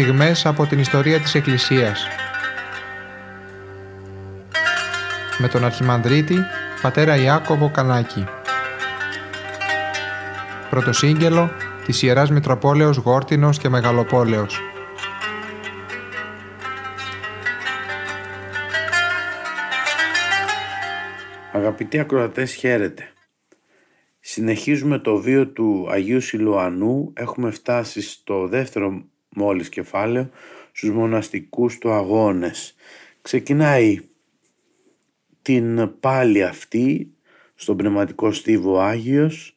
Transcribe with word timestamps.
στιγμές 0.00 0.46
από 0.46 0.66
την 0.66 0.78
ιστορία 0.78 1.20
της 1.20 1.34
Εκκλησίας. 1.34 2.06
Με 5.38 5.48
τον 5.48 5.64
Αρχιμανδρίτη, 5.64 6.36
πατέρα 6.82 7.16
Ιάκωβο 7.16 7.70
Κανάκη. 7.70 8.24
Πρωτοσύγγελο 10.70 11.50
της 11.84 12.02
Ιεράς 12.02 12.30
Μητροπόλεως 12.30 12.96
Γόρτινος 12.96 13.58
και 13.58 13.68
Μεγαλοπόλεως. 13.68 14.60
Αγαπητοί 21.52 21.98
ακροατές 21.98 22.54
χαίρετε. 22.54 23.08
Συνεχίζουμε 24.20 24.98
το 24.98 25.16
βίο 25.16 25.48
του 25.48 25.86
Αγίου 25.90 26.20
Σιλουανού. 26.20 27.12
Έχουμε 27.14 27.50
φτάσει 27.50 28.02
στο 28.02 28.46
δεύτερο 28.48 29.04
μόλις 29.36 29.68
κεφάλαιο 29.68 30.30
στους 30.72 30.90
μοναστικούς 30.90 31.78
του 31.78 31.90
αγώνες. 31.90 32.74
Ξεκινάει 33.22 34.00
την 35.42 35.98
πάλι 36.00 36.42
αυτή 36.42 37.10
στον 37.54 37.76
πνευματικό 37.76 38.32
στίβο 38.32 38.78
Άγιος 38.78 39.56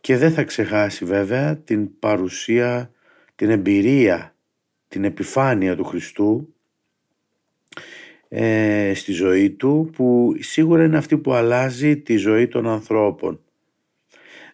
και 0.00 0.16
δεν 0.16 0.32
θα 0.32 0.44
ξεχάσει 0.44 1.04
βέβαια 1.04 1.56
την 1.56 1.98
παρουσία, 1.98 2.92
την 3.34 3.50
εμπειρία, 3.50 4.36
την 4.88 5.04
επιφάνεια 5.04 5.76
του 5.76 5.84
Χριστού 5.84 6.54
ε, 8.28 8.92
στη 8.94 9.12
ζωή 9.12 9.50
του 9.50 9.90
που 9.92 10.34
σίγουρα 10.38 10.84
είναι 10.84 10.96
αυτή 10.96 11.18
που 11.18 11.32
αλλάζει 11.32 11.96
τη 11.98 12.16
ζωή 12.16 12.48
των 12.48 12.68
ανθρώπων. 12.68 13.40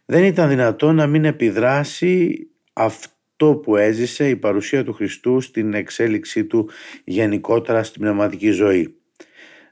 Δεν 0.05 0.25
ήταν 0.25 0.49
δυνατό 0.49 0.93
να 0.93 1.07
μην 1.07 1.25
επιδράσει 1.25 2.47
αυτό 2.73 3.18
που 3.47 3.77
έζησε 3.77 4.29
η 4.29 4.37
παρουσία 4.37 4.85
του 4.85 4.93
Χριστού 4.93 5.41
στην 5.41 5.75
εξέλιξή 5.75 6.45
του 6.45 6.71
γενικότερα 7.05 7.83
στην 7.83 8.01
πνευματική 8.01 8.51
ζωή. 8.51 8.95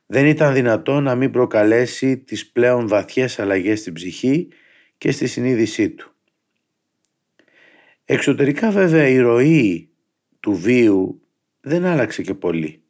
Δεν 0.07 0.27
ήταν 0.27 0.55
δυνατό 0.55 1.01
να 1.01 1.15
μην 1.15 1.31
προκαλέσει 1.31 2.19
τις 2.19 2.51
πλέον 2.51 2.89
βαθιές 2.89 3.39
αλλαγές 3.39 3.81
στην 3.81 3.93
ψυχή 3.93 4.49
και 4.99 5.11
στη 5.11 5.27
συνείδησή 5.27 5.91
του. 5.91 6.15
Εξωτερικά 8.05 8.71
βέβαια 8.71 9.09
η 9.09 9.19
ροή 9.19 9.89
του 10.41 10.55
βίου 10.55 11.21
δεν 11.61 11.85
άλλαξε 11.85 12.23
και 12.23 12.35
πολύ. 12.35 12.81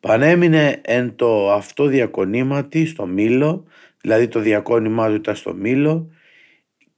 Πανέμεινε 0.00 0.80
εν 0.84 1.16
το 1.16 1.52
αυτό 1.52 1.86
διακονήματι 1.86 2.86
στο 2.86 3.06
μήλο, 3.06 3.64
δηλαδή 4.00 4.28
το 4.28 4.40
διακόνημά 4.40 5.08
του 5.08 5.14
ήταν 5.14 5.36
στο 5.36 5.54
μήλο 5.54 6.10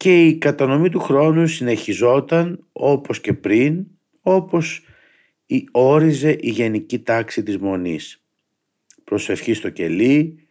και 0.03 0.27
η 0.27 0.39
κατανομή 0.39 0.89
του 0.89 1.01
χρόνου 1.01 1.47
συνεχιζόταν 1.47 2.65
όπως 2.73 3.21
και 3.21 3.33
πριν, 3.33 3.87
όπως 4.21 4.85
όριζε 5.71 6.37
η 6.41 6.51
γενική 6.51 6.99
τάξη 6.99 7.43
της 7.43 7.59
μονής. 7.59 8.25
Προσευχή 9.05 9.55
στο 9.55 9.71
κελί, 9.71 10.47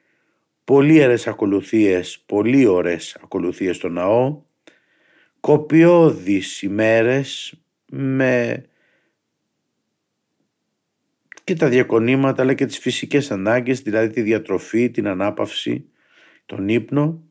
πολύ 0.63 1.03
ωραίες 1.03 1.27
ακολουθίες, 1.27 2.23
πολύ 2.25 2.65
ωραίες 2.65 3.17
ακολουθίες 3.23 3.75
στο 3.75 3.89
ναό, 3.89 4.41
κοπιώδεις 5.39 6.61
ημέρες 6.61 7.53
με 7.91 8.63
και 11.43 11.55
τα 11.55 11.69
διακονήματα 11.69 12.41
αλλά 12.41 12.53
και 12.53 12.65
τις 12.65 12.77
φυσικές 12.77 13.31
ανάγκες, 13.31 13.81
δηλαδή 13.81 14.09
τη 14.09 14.21
διατροφή, 14.21 14.91
την 14.91 15.07
ανάπαυση, 15.07 15.89
τον 16.45 16.67
ύπνο. 16.67 17.30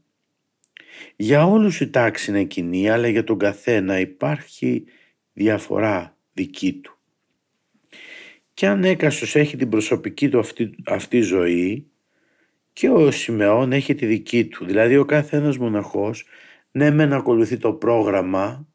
Για 1.17 1.47
όλους 1.47 1.81
η 1.81 1.91
τάξη 1.91 2.31
είναι 2.31 2.45
κοινή, 2.45 2.91
αλλά 2.91 3.09
για 3.09 3.25
τον 3.25 3.39
καθένα 3.39 4.01
υπάρχει 4.01 4.85
διαφορά 5.33 6.17
δική 6.33 6.73
του. 6.73 6.99
Και 8.55 8.67
αν 8.67 8.85
έκαστος 8.85 9.37
έχει 9.37 9.57
την 9.57 9.69
προσωπική 9.69 10.29
του 10.29 10.39
αυτή, 10.39 10.75
αυτή 10.87 11.21
ζωή 11.21 11.87
και 12.73 12.91
ο 12.91 13.11
Σιμεών 13.11 13.73
έχει 13.73 13.95
τη 13.95 14.07
δική 14.07 14.45
του. 14.45 14.65
Δηλαδή 14.65 14.97
ο 14.97 15.05
κάθε 15.05 15.37
ένας 15.37 15.59
μοναχός 15.59 16.25
ναι 16.71 16.91
μεν 16.91 17.13
ακολουθεί 17.13 17.57
το 17.57 17.73
πρόγραμμα 17.73 18.67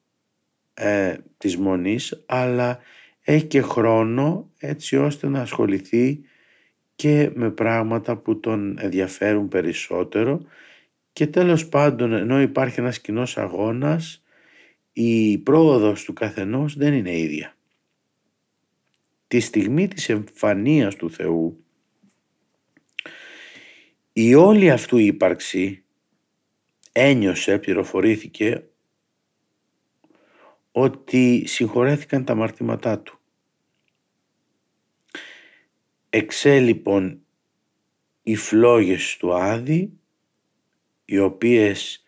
ε, 0.74 1.16
της 1.38 1.58
μονής 1.58 2.24
αλλά 2.26 2.80
έχει 3.22 3.46
και 3.46 3.62
χρόνο 3.62 4.52
έτσι 4.60 4.98
ώστε 4.98 5.28
να 5.28 5.42
ασχοληθεί 5.42 6.22
και 6.96 7.32
με 7.34 7.52
πράγματα 7.52 8.18
που 8.18 8.40
τον 8.40 8.78
ενδιαφέρουν 8.80 9.48
περισσότερο 9.48 10.46
και 11.16 11.28
τέλος 11.28 11.68
πάντων 11.68 12.14
ενώ 12.14 12.42
υπάρχει 12.42 12.80
ένας 12.80 13.00
κοινός 13.00 13.38
αγώνας 13.38 14.24
η 14.94 15.38
πρόοδος 15.38 16.04
του 16.04 16.14
καθενός 16.14 16.78
δεν 16.78 16.94
είναι 16.94 17.18
ίδια. 17.18 17.58
Τη 19.28 19.40
στιγμή 19.40 19.88
της 19.88 20.10
εμφανίας 20.10 20.96
του 20.96 21.10
Θεού 21.10 21.64
η 24.14 24.36
όλη 24.36 24.72
αυτού 24.72 24.98
ύπαρξη 24.98 25.84
ένιωσε, 26.92 27.60
πληροφορήθηκε 27.60 28.68
ότι 30.72 31.44
συγχωρέθηκαν 31.48 32.26
τα 32.26 32.34
αμαρτήματά 32.34 33.00
του. 33.00 33.20
Εξέ 36.10 36.60
λοιπόν 36.60 37.26
οι 38.24 38.36
φλόγες 38.36 39.18
του 39.20 39.34
Άδη 39.34 40.00
οι 41.06 41.20
οποίες 41.20 42.06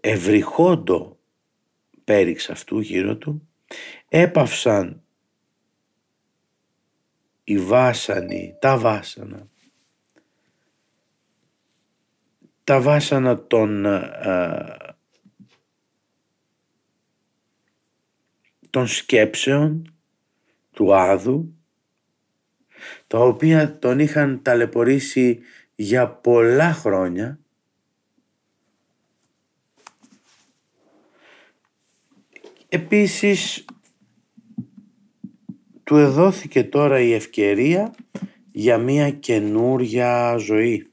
ευρυχόντο 0.00 1.18
πέριξ 2.04 2.50
αυτού 2.50 2.80
γύρω 2.80 3.16
του 3.16 3.48
έπαυσαν 4.08 5.02
οι 7.44 7.58
βάσανοι, 7.58 8.56
τα 8.60 8.78
βάσανα. 8.78 9.48
Τα 12.64 12.80
βάσανα 12.80 13.46
των 13.46 13.86
των 18.70 18.86
σκέψεων 18.86 19.94
του 20.70 20.94
Άδου 20.94 21.54
τα 23.06 23.18
οποία 23.18 23.78
τον 23.78 23.98
είχαν 23.98 24.42
ταλαιπωρήσει 24.42 25.40
για 25.74 26.08
πολλά 26.08 26.72
χρόνια 26.72 27.42
Επίσης 32.74 33.64
του 35.84 35.96
εδόθηκε 35.96 36.64
τώρα 36.64 37.00
η 37.00 37.12
ευκαιρία 37.12 37.94
για 38.52 38.78
μια 38.78 39.10
καινούρια 39.10 40.36
ζωή. 40.36 40.86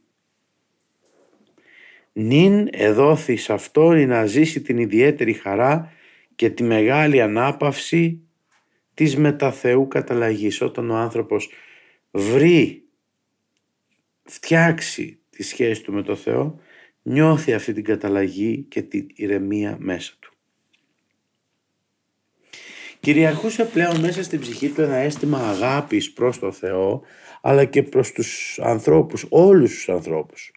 Νην 2.13 2.67
εδόθη 2.71 3.35
σε 3.35 3.53
αυτό 3.53 3.93
να 3.93 4.25
ζήσει 4.25 4.61
την 4.61 4.77
ιδιαίτερη 4.77 5.33
χαρά 5.33 5.91
και 6.35 6.49
τη 6.49 6.63
μεγάλη 6.63 7.21
ανάπαυση 7.21 8.21
της 8.93 9.17
μεταθεού 9.17 9.87
καταλλαγής. 9.87 10.61
Όταν 10.61 10.89
ο 10.89 10.95
άνθρωπος 10.95 11.49
βρει, 12.11 12.83
φτιάξει 14.29 15.19
τη 15.29 15.43
σχέση 15.43 15.83
του 15.83 15.93
με 15.93 16.01
το 16.01 16.15
Θεό, 16.15 16.59
νιώθει 17.01 17.53
αυτή 17.53 17.73
την 17.73 17.83
καταλλαγή 17.83 18.65
και 18.69 18.81
την 18.81 19.07
ηρεμία 19.13 19.77
μέσα 19.79 20.13
του. 20.19 20.33
Κυριαρχούσε 22.99 23.65
πλέον 23.65 23.99
μέσα 23.99 24.23
στην 24.23 24.39
ψυχή 24.39 24.69
του 24.69 24.81
ένα 24.81 24.95
αίσθημα 24.95 25.49
αγάπης 25.49 26.13
προς 26.13 26.39
το 26.39 26.51
Θεό, 26.51 27.01
αλλά 27.41 27.65
και 27.65 27.83
προς 27.83 28.11
τους 28.11 28.59
ανθρώπους, 28.61 29.25
όλους 29.29 29.73
τους 29.73 29.89
ανθρώπους. 29.89 30.51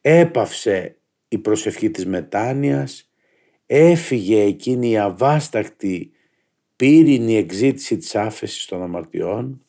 Έπαυσε 0.00 0.96
η 1.28 1.38
προσευχή 1.38 1.90
της 1.90 2.06
μετάνοιας, 2.06 3.10
έφυγε 3.66 4.42
εκείνη 4.42 4.90
η 4.90 4.98
αβάστακτη 4.98 6.12
πύρινη 6.76 7.36
εξήτηση 7.36 7.96
της 7.96 8.14
άφεσης 8.14 8.64
των 8.64 8.82
αμαρτιών 8.82 9.64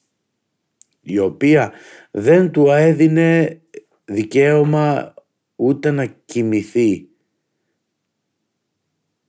η 1.04 1.20
οποία 1.20 1.74
δεν 2.12 2.52
του 2.52 2.68
έδινε 2.68 3.62
δικαίωμα 4.06 5.14
ούτε 5.56 5.92
να 5.92 6.06
κοιμηθεί. 6.06 7.08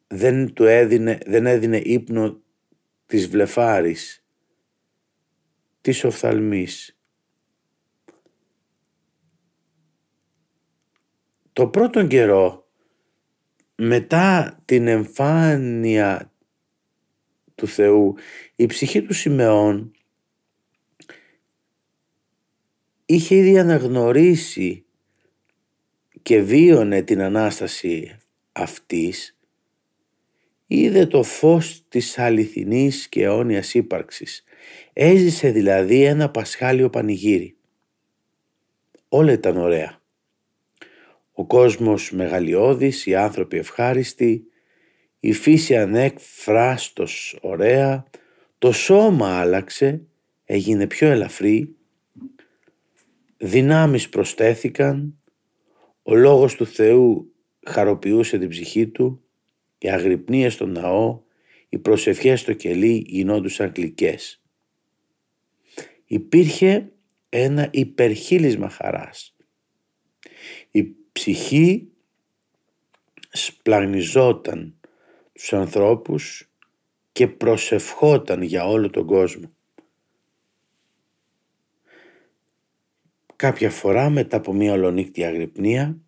Δεν 0.06 0.52
του 0.52 0.64
έδινε, 0.64 1.18
δεν 1.26 1.46
έδινε 1.46 1.76
ύπνο 1.76 2.40
της 3.06 3.28
βλεφάρης 3.28 4.24
της 5.80 6.04
οφθαλμής. 6.04 6.98
Το 11.52 11.68
πρώτον 11.68 12.08
καιρό 12.08 12.68
μετά 13.74 14.58
την 14.64 14.86
εμφάνεια 14.86 16.32
του 17.54 17.66
Θεού 17.66 18.14
η 18.56 18.66
ψυχή 18.66 19.02
του 19.02 19.14
Σιμεών 19.14 19.93
είχε 23.06 23.34
ήδη 23.34 23.58
αναγνωρίσει 23.58 24.84
και 26.22 26.42
βίωνε 26.42 27.02
την 27.02 27.22
Ανάσταση 27.22 28.16
αυτής 28.52 29.34
είδε 30.66 31.06
το 31.06 31.22
φως 31.22 31.84
της 31.88 32.18
αληθινής 32.18 33.08
και 33.08 33.22
αιώνιας 33.22 33.74
ύπαρξης. 33.74 34.44
Έζησε 34.92 35.50
δηλαδή 35.50 36.04
ένα 36.04 36.30
πασχάλιο 36.30 36.90
πανηγύρι. 36.90 37.56
Όλα 39.08 39.32
ήταν 39.32 39.56
ωραία. 39.56 40.02
Ο 41.32 41.46
κόσμος 41.46 42.12
μεγαλειώδης, 42.12 43.06
οι 43.06 43.14
άνθρωποι 43.14 43.56
ευχάριστοι, 43.56 44.44
η 45.20 45.32
φύση 45.32 45.76
ανέκφραστος 45.76 47.38
ωραία, 47.40 48.04
το 48.58 48.72
σώμα 48.72 49.38
άλλαξε, 49.40 50.00
έγινε 50.44 50.86
πιο 50.86 51.08
ελαφρύ, 51.10 51.73
δυνάμεις 53.44 54.08
προστέθηκαν, 54.08 55.18
ο 56.02 56.14
λόγος 56.14 56.54
του 56.54 56.66
Θεού 56.66 57.34
χαροποιούσε 57.66 58.38
την 58.38 58.48
ψυχή 58.48 58.86
του, 58.88 59.24
οι 59.78 59.90
αγρυπνίες 59.90 60.52
στο 60.52 60.66
ναό, 60.66 61.22
οι 61.68 61.78
προσευχές 61.78 62.40
στο 62.40 62.52
κελί 62.52 63.04
γινόντουσαν 63.06 63.72
γλυκές. 63.76 64.42
Υπήρχε 66.06 66.92
ένα 67.28 67.68
υπερχείλισμα 67.72 68.68
χαράς. 68.68 69.36
Η 70.70 70.94
ψυχή 71.12 71.88
σπλαγνιζόταν 73.30 74.80
τους 75.32 75.52
ανθρώπους 75.52 76.50
και 77.12 77.28
προσευχόταν 77.28 78.42
για 78.42 78.66
όλο 78.66 78.90
τον 78.90 79.06
κόσμο. 79.06 79.52
Κάποια 83.36 83.70
φορά 83.70 84.10
μετά 84.10 84.36
από 84.36 84.52
μια 84.52 84.72
ολονύκτη 84.72 85.24
αγρυπνία 85.24 85.98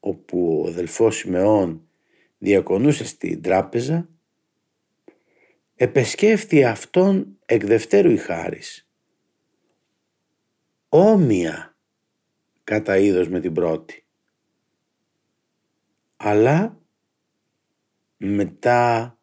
όπου 0.00 0.62
ο 0.64 0.68
αδελφός 0.68 1.16
Σιμεών 1.16 1.88
διακονούσε 2.38 3.04
στην 3.04 3.42
τράπεζα 3.42 4.08
επεσκέφθη 5.74 6.64
αυτόν 6.64 7.38
εκ 7.46 7.64
δευτέρου 7.64 8.10
η 8.10 8.16
χάρις 8.16 8.88
όμοια 10.88 11.76
κατά 12.64 12.98
είδος 12.98 13.28
με 13.28 13.40
την 13.40 13.52
πρώτη 13.52 14.04
αλλά 16.16 16.80
μετά 18.16 19.18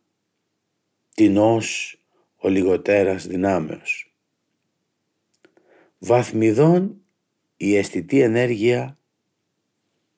την 1.13 1.37
ως 1.37 1.99
ο 2.37 2.49
λιγοτέρας 2.49 3.27
δυνάμεως. 3.27 4.04
Βαθμιδών 6.05 7.01
η 7.57 7.75
αισθητή 7.75 8.21
ενέργεια 8.21 8.97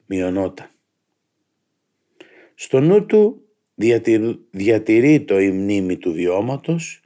μειωνόταν. 0.06 0.70
Στο 2.56 2.80
νου 2.80 3.06
του 3.06 3.48
διατηρεί 4.52 5.24
το 5.24 5.40
η 5.40 5.52
μνήμη 5.52 5.98
του 5.98 6.14
βιώματος, 6.14 7.02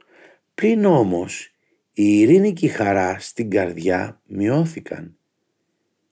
πριν 0.54 0.84
όμως 0.84 1.54
η 1.92 2.18
ειρήνη 2.20 2.52
και 2.52 2.66
η 2.66 2.68
χαρά 2.68 3.18
στην 3.18 3.50
καρδιά 3.50 4.20
μειώθηκαν 4.26 5.16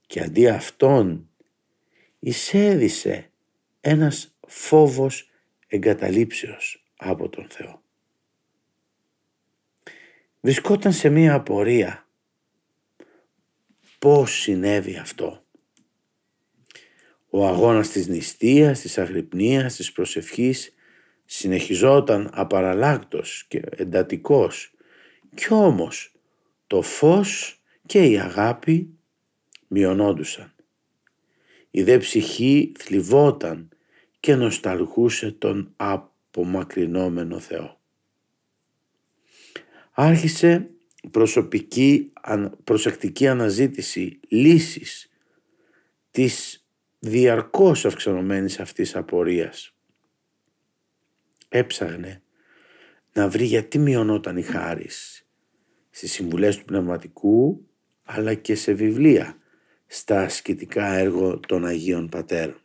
και 0.06 0.20
αντί 0.20 0.48
αυτών 0.48 1.28
εισέδισε 2.18 3.30
ένας 3.80 4.36
φόβος 4.46 5.30
εγκαταλείψεως 5.66 6.84
από 6.96 7.28
τον 7.28 7.46
Θεό. 7.48 7.82
Βρισκόταν 10.40 10.92
σε 10.92 11.08
μία 11.08 11.34
απορία. 11.34 12.04
Πώς 14.00 14.32
συνέβη 14.32 14.96
αυτό; 14.96 15.44
Ο 17.30 17.46
αγώνας 17.46 17.88
της 17.88 18.06
νηστείας, 18.08 18.80
της 18.80 18.98
αγρυπνίας, 18.98 19.76
της 19.76 19.92
προσευχής 19.92 20.74
συνεχιζόταν 21.24 22.30
απαραλάκτος 22.32 23.44
και 23.48 23.62
εντατικός 23.70 24.74
κι 25.34 25.52
όμως 25.52 26.12
το 26.66 26.82
φως 26.82 27.62
και 27.86 28.04
η 28.04 28.18
αγάπη 28.18 28.98
μειωνόντουσαν. 29.68 30.54
Η 31.70 31.82
δε 31.82 31.98
ψυχή 31.98 32.72
θλιβόταν 32.78 33.68
και 34.20 34.34
νοσταλγούσε 34.34 35.32
τον 35.32 35.72
απομακρυνόμενο 35.76 37.38
Θεό. 37.38 37.80
Άρχισε 39.92 40.70
προσωπική 41.10 42.12
προσεκτική 42.64 43.28
αναζήτηση 43.28 44.20
λύσης 44.28 45.10
της 46.10 46.64
διαρκώς 46.98 47.84
αυξανωμένης 47.84 48.60
αυτής 48.60 48.96
απορίας. 48.96 49.74
Έψαγνε 51.48 52.22
να 53.12 53.28
βρει 53.28 53.44
γιατί 53.44 53.78
μειωνόταν 53.78 54.36
η 54.36 54.42
χάρις 54.42 55.26
στις 55.90 56.12
συμβουλές 56.12 56.56
του 56.56 56.64
πνευματικού 56.64 57.66
αλλά 58.04 58.34
και 58.34 58.54
σε 58.54 58.72
βιβλία 58.72 59.36
στα 59.86 60.20
ασκητικά 60.20 60.92
έργο 60.92 61.40
των 61.40 61.66
Αγίων 61.66 62.08
Πατέρων. 62.08 62.60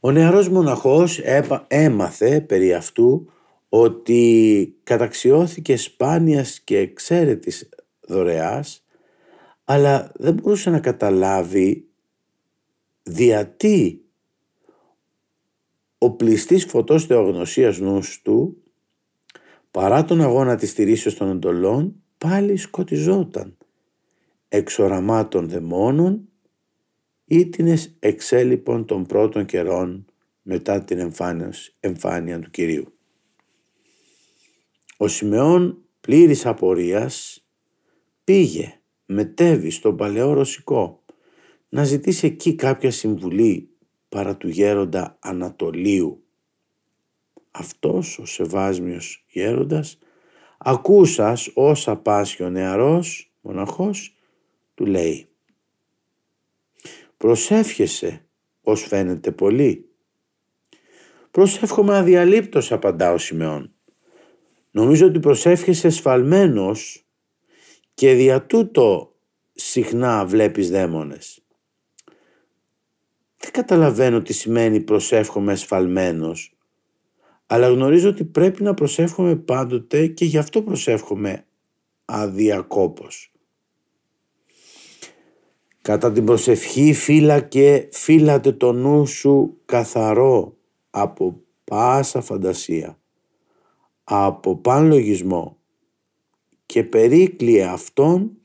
Ο 0.00 0.10
νεαρός 0.10 0.48
μοναχός 0.48 1.20
έμαθε 1.68 2.40
περί 2.40 2.74
αυτού 2.74 3.32
ότι 3.76 4.76
καταξιώθηκε 4.84 5.76
σπάνιας 5.76 6.60
και 6.60 6.78
εξαίρετης 6.78 7.68
δωρεάς 8.00 8.84
αλλά 9.64 10.12
δεν 10.14 10.34
μπορούσε 10.34 10.70
να 10.70 10.80
καταλάβει 10.80 11.88
διατί 13.02 14.04
ο 15.98 16.10
πληστής 16.10 16.64
φωτός 16.64 17.06
θεογνωσίας 17.06 17.78
νους 17.78 18.22
του 18.22 18.62
παρά 19.70 20.04
τον 20.04 20.20
αγώνα 20.20 20.56
της 20.56 20.70
στηρίσεως 20.70 21.14
των 21.14 21.30
εντολών 21.30 22.02
πάλι 22.18 22.56
σκοτιζόταν 22.56 23.56
εξ 24.48 24.78
οραμάτων 24.78 25.48
δαιμόνων 25.48 26.28
ήτινες 27.24 27.96
εξέλιπων 27.98 28.84
των 28.84 29.06
πρώτων 29.06 29.44
καιρών 29.44 30.06
μετά 30.42 30.84
την 30.84 30.98
εμφάνεια 31.80 32.40
του 32.40 32.50
Κυρίου. 32.50 32.93
Ο 35.04 35.08
Σιμεών 35.08 35.84
πλήρης 36.00 36.46
απορίας 36.46 37.46
πήγε, 38.24 38.80
μετέβη 39.06 39.70
στον 39.70 39.96
παλαιό 39.96 40.32
Ρωσικό 40.32 41.02
να 41.68 41.84
ζητήσει 41.84 42.26
εκεί 42.26 42.54
κάποια 42.54 42.90
συμβουλή 42.90 43.70
παρά 44.08 44.36
του 44.36 44.48
γέροντα 44.48 45.16
Ανατολίου. 45.20 46.24
Αυτός 47.50 48.18
ο 48.18 48.26
σεβάσμιος 48.26 49.24
γέροντας 49.28 49.98
ακούσας 50.58 51.50
όσα 51.54 51.96
πάσχει 51.96 52.42
ο 52.42 52.50
νεαρός 52.50 53.32
μοναχός 53.40 54.16
του 54.74 54.86
λέει 54.86 55.28
Προσεύχεσαι, 57.16 58.26
ως 58.62 58.82
φαίνεται 58.82 59.32
πολύ. 59.32 59.88
Προσεύχομαι 61.30 61.96
αδιαλείπτως, 61.96 62.72
απαντά 62.72 63.12
ο 63.12 63.18
Σιμεών. 63.18 63.73
Νομίζω 64.74 65.06
ότι 65.06 65.20
προσεύχεσαι 65.20 65.88
σφαλμένος 65.88 67.06
και 67.94 68.12
δια 68.12 68.46
τούτο 68.46 69.14
συχνά 69.52 70.26
βλέπεις 70.26 70.70
δαίμονες. 70.70 71.44
Δεν 73.36 73.52
καταλαβαίνω 73.52 74.22
τι 74.22 74.32
σημαίνει 74.32 74.80
προσεύχομαι 74.80 75.54
σφαλμένος, 75.54 76.56
αλλά 77.46 77.68
γνωρίζω 77.68 78.08
ότι 78.08 78.24
πρέπει 78.24 78.62
να 78.62 78.74
προσεύχομαι 78.74 79.36
πάντοτε 79.36 80.06
και 80.06 80.24
γι' 80.24 80.38
αυτό 80.38 80.62
προσεύχομαι 80.62 81.46
αδιακόπως. 82.04 83.32
Κατά 85.82 86.12
την 86.12 86.24
προσευχή 86.24 86.92
φύλα 86.92 87.40
και 87.40 87.88
φύλατε 87.92 88.52
το 88.52 88.72
νου 88.72 89.06
σου 89.06 89.60
καθαρό 89.64 90.56
από 90.90 91.40
πάσα 91.64 92.20
φαντασία, 92.20 92.98
από 94.04 94.56
παν 94.56 94.86
λογισμό 94.86 95.58
και 96.66 96.84
περίκλειε 96.84 97.64
αυτόν 97.64 98.36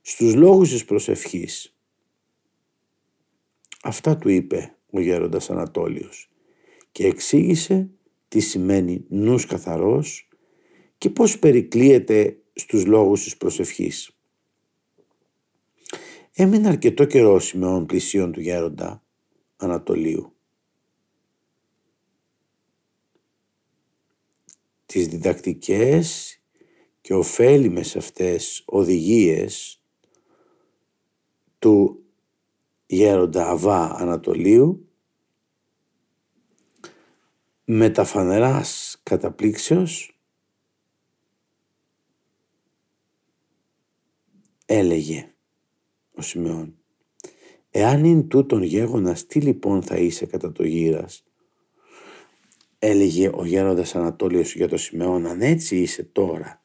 στους 0.00 0.34
λόγους 0.34 0.70
της 0.70 0.84
προσευχής. 0.84 1.76
Αυτά 3.82 4.16
του 4.16 4.28
είπε 4.28 4.76
ο 4.90 5.00
γέροντας 5.00 5.50
Ανατόλιος 5.50 6.30
και 6.92 7.06
εξήγησε 7.06 7.90
τι 8.28 8.40
σημαίνει 8.40 9.04
νους 9.08 9.46
καθαρός 9.46 10.28
και 10.98 11.10
πώς 11.10 11.38
περικλείεται 11.38 12.36
στους 12.52 12.86
λόγους 12.86 13.22
της 13.22 13.36
προσευχής. 13.36 14.16
Έμεινε 16.34 16.68
αρκετό 16.68 17.04
καιρό 17.04 17.38
Σιμεών 17.38 17.86
πλησίων 17.86 18.32
του 18.32 18.40
γέροντα 18.40 19.02
Ανατολίου. 19.56 20.32
Τις 24.92 25.08
διδακτικές 25.08 26.38
και 27.00 27.14
ωφέλιμες 27.14 27.96
αυτές 27.96 28.62
οδηγίες 28.66 29.82
του 31.58 32.04
γέροντα 32.86 33.48
Αβά 33.48 33.94
Ανατολίου 33.94 34.88
μεταφανεράς 37.64 39.00
καταπλήξεως 39.02 40.20
έλεγε 44.66 45.32
ο 46.14 46.22
Σιμεών. 46.22 46.78
«Εάν 47.70 48.04
είναι 48.04 48.22
τούτον 48.22 48.62
γέγονας, 48.62 49.26
τι 49.26 49.40
λοιπόν 49.40 49.82
θα 49.82 49.96
είσαι 49.96 50.26
κατά 50.26 50.52
το 50.52 50.64
γύρας» 50.64 51.24
έλεγε 52.84 53.30
ο 53.34 53.44
γέροντας 53.44 53.94
Ανατόλιος 53.94 54.54
για 54.54 54.68
το 54.68 54.76
Σιμεών 54.76 55.26
«Αν 55.26 55.40
έτσι 55.40 55.76
είσαι 55.76 56.02
τώρα, 56.02 56.62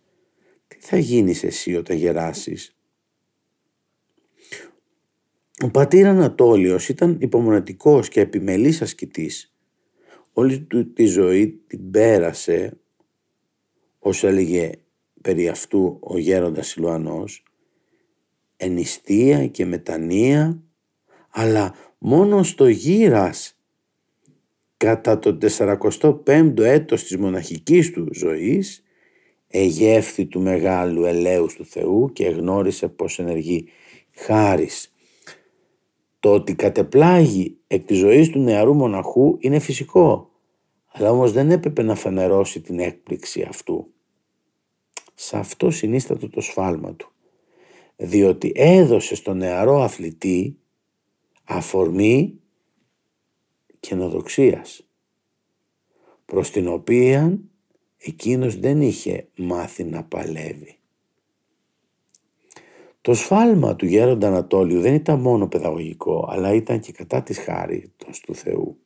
τι 0.67 0.77
θα 0.79 0.97
γίνεις 0.97 1.43
εσύ 1.43 1.75
όταν 1.75 1.97
γεράσεις» 1.97 2.75
Ο 5.63 5.69
πατήρ 5.69 6.05
Ανατόλιος 6.05 6.89
ήταν 6.89 7.17
υπομονετικός 7.21 8.09
και 8.09 8.19
επιμελής 8.19 8.81
ασκητής. 8.81 9.55
Όλη 10.33 10.59
του 10.59 10.93
τη 10.93 11.05
ζωή 11.05 11.61
την 11.67 11.91
πέρασε, 11.91 12.79
όσο 13.99 14.27
έλεγε 14.27 14.71
περί 15.21 15.47
αυτού 15.47 15.99
ο 16.01 16.17
γέροντας 16.17 16.67
Σιλουανός, 16.67 17.43
ενιστία 18.57 19.47
και 19.47 19.65
μετανία, 19.65 20.63
αλλά 21.29 21.73
μόνο 21.97 22.43
στο 22.43 22.67
γύρας 22.67 23.56
κατά 24.77 25.19
το 25.19 25.37
45ο 25.57 26.59
έτος 26.59 27.03
της 27.03 27.17
μοναχικής 27.17 27.91
του 27.91 28.07
ζωής 28.11 28.83
εγεύθη 29.47 30.25
του 30.25 30.41
μεγάλου 30.41 31.03
ελέους 31.05 31.55
του 31.55 31.65
Θεού 31.65 32.09
και 32.13 32.27
γνώρισε 32.27 32.87
πως 32.87 33.19
ενεργεί 33.19 33.67
χάρις 34.15 34.91
το 36.19 36.33
ότι 36.33 36.55
κατεπλάγει 36.55 37.57
εκ 37.67 37.85
της 37.85 37.97
ζωής 37.97 38.29
του 38.29 38.39
νεαρού 38.39 38.73
μοναχού 38.73 39.37
είναι 39.39 39.59
φυσικό, 39.59 40.31
αλλά 40.91 41.11
όμως 41.11 41.31
δεν 41.31 41.51
έπρεπε 41.51 41.81
να 41.83 41.95
φανερώσει 41.95 42.61
την 42.61 42.79
έκπληξη 42.79 43.41
αυτού. 43.41 43.91
Σε 45.13 45.37
αυτό 45.37 45.71
συνίστατο 45.71 46.29
το 46.29 46.41
σφάλμα 46.41 46.93
του, 46.93 47.11
διότι 47.95 48.51
έδωσε 48.55 49.15
στον 49.15 49.37
νεαρό 49.37 49.81
αθλητή 49.81 50.57
αφορμή 51.43 52.39
καινοδοξίας, 53.79 54.87
προς 56.25 56.51
την 56.51 56.67
οποία 56.67 57.39
εκείνος 57.97 58.59
δεν 58.59 58.81
είχε 58.81 59.27
μάθει 59.37 59.83
να 59.83 60.03
παλεύει. 60.03 60.77
Το 63.01 63.13
σφάλμα 63.13 63.75
του 63.75 63.85
γέροντα 63.85 64.27
Ανατόλιου 64.27 64.81
δεν 64.81 64.93
ήταν 64.93 65.19
μόνο 65.19 65.47
παιδαγωγικό, 65.47 66.27
αλλά 66.29 66.53
ήταν 66.53 66.79
και 66.79 66.91
κατά 66.91 67.23
της 67.23 67.37
χάρης 67.37 67.89
του 68.21 68.35
Θεού. 68.35 68.77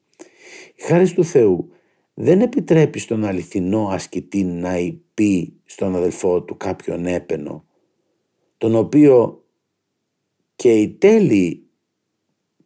Η 0.75 0.81
χάρη 0.83 1.11
του 1.13 1.23
Θεού 1.23 1.69
δεν 2.13 2.41
επιτρέπει 2.41 2.99
στον 2.99 3.25
αληθινό 3.25 3.87
ασκητή 3.87 4.43
να 4.43 4.73
πει 5.13 5.53
στον 5.65 5.95
αδελφό 5.95 6.43
του 6.43 6.57
κάποιον 6.57 7.05
έπαινο, 7.05 7.65
τον 8.57 8.75
οποίο 8.75 9.43
και 10.55 10.73
οι 10.73 10.89
τέλειοι 10.89 11.69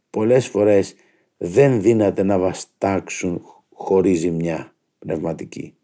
πολλές 0.09 0.47
φορές 0.47 0.95
δεν 1.37 1.81
δύναται 1.81 2.23
να 2.23 2.39
βαστάξουν 2.39 3.41
χωρίς 3.73 4.19
ζημιά 4.19 4.73
πνευματική. 4.99 5.75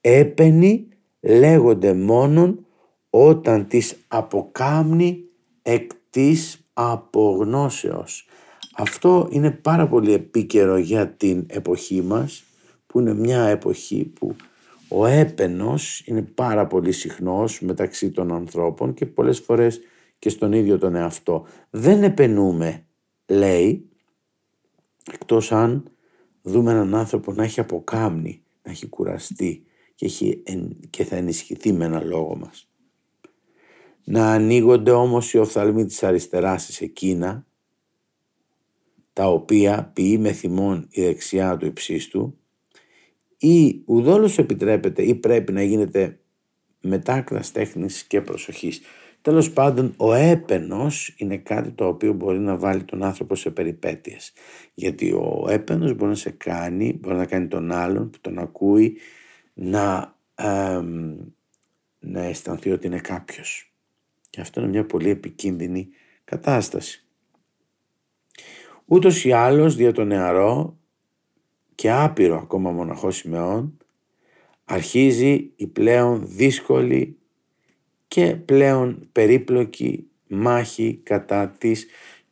Έπαινοι 0.00 0.88
λέγονται 1.20 1.94
μόνον 1.94 2.66
όταν 3.10 3.66
τις 3.66 3.96
αποκάμνει 4.08 5.24
εκ 5.62 5.90
της 6.10 6.64
απογνώσεως. 6.72 8.26
Αυτό 8.76 9.28
είναι 9.30 9.50
πάρα 9.50 9.88
πολύ 9.88 10.12
επίκαιρο 10.12 10.76
για 10.76 11.08
την 11.08 11.46
εποχή 11.48 12.02
μας 12.02 12.44
που 12.86 13.00
είναι 13.00 13.14
μια 13.14 13.46
εποχή 13.46 14.04
που 14.04 14.36
ο 14.88 15.06
έπαινος 15.06 16.02
είναι 16.06 16.22
πάρα 16.22 16.66
πολύ 16.66 16.92
συχνός 16.92 17.60
μεταξύ 17.60 18.10
των 18.10 18.32
ανθρώπων 18.32 18.94
και 18.94 19.06
πολλές 19.06 19.38
φορές 19.38 19.80
και 20.18 20.28
στον 20.28 20.52
ίδιο 20.52 20.78
τον 20.78 20.94
εαυτό. 20.94 21.46
Δεν 21.70 22.02
επενούμε, 22.02 22.84
λέει, 23.26 23.88
εκτός 25.12 25.52
αν 25.52 25.84
δούμε 26.42 26.70
έναν 26.70 26.94
άνθρωπο 26.94 27.32
να 27.32 27.44
έχει 27.44 27.60
αποκάμνει, 27.60 28.42
να 28.62 28.70
έχει 28.70 28.88
κουραστεί 28.88 29.64
και, 29.94 30.06
έχει, 30.06 30.42
και 30.90 31.04
θα 31.04 31.16
ενισχυθεί 31.16 31.72
με 31.72 31.84
ένα 31.84 32.04
λόγο 32.04 32.36
μας 32.36 32.68
να 34.04 34.32
ανοίγονται 34.32 34.90
όμως 34.90 35.32
οι 35.32 35.38
οφθαλμοί 35.38 35.84
της 35.84 36.02
αριστεράς 36.02 36.64
σε 36.64 36.84
εκείνα 36.84 37.46
τα 39.12 39.26
οποία 39.26 39.90
ποιεί 39.94 40.18
με 40.20 40.32
θυμόν 40.32 40.86
η 40.90 41.02
δεξιά 41.02 41.56
του 41.56 41.66
υψίστου 41.66 42.38
ή 43.38 43.82
ουδόλως 43.84 44.38
επιτρέπεται 44.38 45.02
ή 45.02 45.14
πρέπει 45.14 45.52
να 45.52 45.62
γίνεται 45.62 46.18
μετάκρας 46.80 47.52
τέχνης 47.52 48.02
και 48.04 48.20
προσοχής. 48.20 48.80
Τέλος 49.24 49.52
πάντων, 49.52 49.94
ο 49.96 50.12
έπαινος 50.12 51.14
είναι 51.16 51.36
κάτι 51.36 51.70
το 51.70 51.86
οποίο 51.86 52.12
μπορεί 52.12 52.38
να 52.38 52.56
βάλει 52.56 52.84
τον 52.84 53.02
άνθρωπο 53.02 53.34
σε 53.34 53.50
περιπέτειες. 53.50 54.32
Γιατί 54.74 55.12
ο 55.12 55.46
έπαινος 55.48 55.94
μπορεί 55.94 56.10
να 56.10 56.16
σε 56.16 56.30
κάνει, 56.30 56.98
μπορεί 57.00 57.16
να 57.16 57.26
κάνει 57.26 57.48
τον 57.48 57.72
άλλον 57.72 58.10
που 58.10 58.18
τον 58.20 58.38
ακούει 58.38 58.98
να, 59.54 60.16
να 61.98 62.22
αισθανθεί 62.22 62.70
ότι 62.70 62.86
είναι 62.86 62.98
κάποιος. 62.98 63.72
Και 64.30 64.40
αυτό 64.40 64.60
είναι 64.60 64.68
μια 64.68 64.86
πολύ 64.86 65.10
επικίνδυνη 65.10 65.88
κατάσταση. 66.24 67.06
Ούτως 68.84 69.24
ή 69.24 69.32
άλλως 69.32 69.76
δια 69.76 69.92
το 69.92 70.04
νεαρό 70.04 70.78
και 71.74 71.90
άπειρο 71.90 72.36
ακόμα 72.36 72.70
μοναχός 72.70 73.16
Σιμεών 73.16 73.78
αρχίζει 74.64 75.52
η 75.56 75.66
πλέον 75.66 76.26
δύσκολη 76.26 77.18
και 78.14 78.36
πλέον 78.36 79.08
περίπλοκη 79.12 80.06
μάχη 80.28 81.00
κατά 81.02 81.48
της 81.58 81.86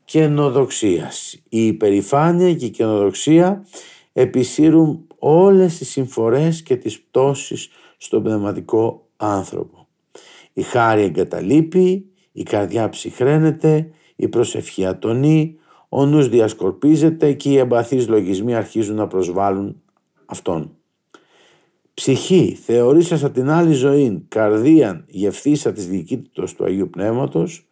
καινοδοξίας. 0.04 1.42
Η 1.48 1.66
υπερηφάνεια 1.66 2.54
και 2.54 2.64
η 2.64 2.70
καινοδοξία 2.70 3.66
επισύρουν 4.12 5.06
όλες 5.18 5.78
τις 5.78 5.90
συμφορές 5.90 6.62
και 6.62 6.76
τις 6.76 7.00
πτώσεις 7.00 7.68
στον 7.96 8.22
πνευματικό 8.22 9.08
άνθρωπο. 9.16 9.88
Η 10.52 10.62
χάρη 10.62 11.02
εγκαταλείπει, 11.02 12.06
η 12.32 12.42
καρδιά 12.42 12.88
ψυχραίνεται, 12.88 13.90
η 14.16 14.28
προσευχή 14.28 14.86
ατονεί, 14.86 15.56
ο 15.88 16.06
νους 16.06 16.28
διασκορπίζεται 16.28 17.32
και 17.32 17.50
οι 17.50 17.56
εμπαθείς 17.56 18.08
λογισμοί 18.08 18.54
αρχίζουν 18.54 18.96
να 18.96 19.06
προσβάλλουν 19.06 19.82
αυτόν. 20.24 20.76
Ψυχή, 21.94 22.58
θεωρήσασα 22.64 23.30
την 23.30 23.50
άλλη 23.50 23.72
ζωή, 23.72 24.24
καρδίαν, 24.28 25.04
γευθύσα 25.08 25.72
της 25.72 25.86
διοικήτητος 25.86 26.54
του 26.54 26.64
Αγίου 26.64 26.90
Πνεύματος, 26.90 27.66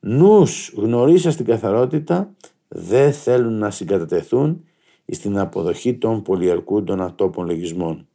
νους 0.00 0.72
γνωρίσα 0.76 1.34
την 1.34 1.44
καθαρότητα, 1.44 2.34
δεν 2.68 3.12
θέλουν 3.12 3.58
να 3.58 3.70
συγκατατεθούν 3.70 4.64
στην 5.06 5.38
αποδοχή 5.38 5.94
των 5.94 6.22
πολιερκούντων 6.22 7.00
ατόπων 7.00 7.46
λογισμών 7.46 8.06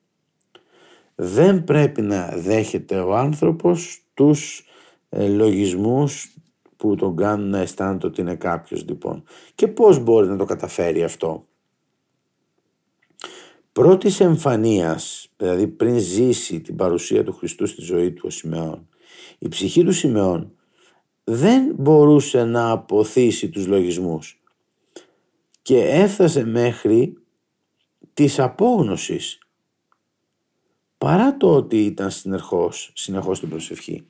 δεν 1.19 1.63
πρέπει 1.63 2.01
να 2.01 2.33
δέχεται 2.35 2.99
ο 2.99 3.15
άνθρωπος 3.15 4.01
τους 4.13 4.65
ε, 5.09 5.27
λογισμούς 5.27 6.35
που 6.77 6.95
τον 6.95 7.15
κάνουν 7.15 7.49
να 7.49 7.59
αισθάνεται 7.59 8.07
ότι 8.07 8.21
είναι 8.21 8.35
κάποιος 8.35 8.85
λοιπόν. 8.85 9.23
Και 9.55 9.67
πώς 9.67 9.99
μπορεί 9.99 10.27
να 10.27 10.37
το 10.37 10.45
καταφέρει 10.45 11.03
αυτό; 11.03 11.45
Πρώτης 13.77 14.19
εμφανίας, 14.19 15.27
δηλαδή 15.37 15.67
πριν 15.67 15.99
ζήσει 15.99 16.61
την 16.61 16.75
παρουσία 16.75 17.23
του 17.23 17.33
Χριστού 17.33 17.65
στη 17.65 17.81
ζωή 17.81 18.11
του 18.11 18.21
ο 18.25 18.29
Σιμεών, 18.29 18.87
η 19.39 19.47
ψυχή 19.47 19.83
του 19.83 19.91
Σιμεών 19.91 20.51
δεν 21.23 21.75
μπορούσε 21.75 22.43
να 22.43 22.69
αποθήσει 22.69 23.49
τους 23.49 23.67
λογισμούς 23.67 24.41
και 25.61 25.77
έφτασε 25.77 26.45
μέχρι 26.45 27.17
της 28.13 28.39
απόγνωσης 28.39 29.39
παρά 30.97 31.37
το 31.37 31.55
ότι 31.55 31.85
ήταν 31.85 32.11
συνεχώς, 32.11 32.91
συνεχώς 32.95 33.37
στην 33.37 33.49
προσευχή. 33.49 34.05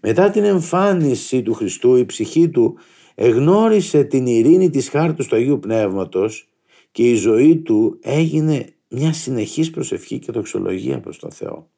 Μετά 0.00 0.30
την 0.30 0.44
εμφάνιση 0.44 1.42
του 1.42 1.54
Χριστού 1.54 1.96
η 1.96 2.04
ψυχή 2.04 2.48
του 2.48 2.78
εγνώρισε 3.14 4.04
την 4.04 4.26
ειρήνη 4.26 4.70
της 4.70 4.88
χάρτης 4.88 5.26
του 5.26 5.36
Αγίου 5.36 5.58
Πνεύματος 5.58 6.48
και 6.92 7.10
η 7.10 7.14
ζωή 7.14 7.56
του 7.56 7.98
έγινε 8.02 8.72
μια 8.88 9.12
συνεχής 9.12 9.70
προσευχή 9.70 10.18
και 10.18 10.32
δοξολογία 10.32 11.00
προς 11.00 11.18
τον 11.18 11.30
Θεό. 11.30 11.70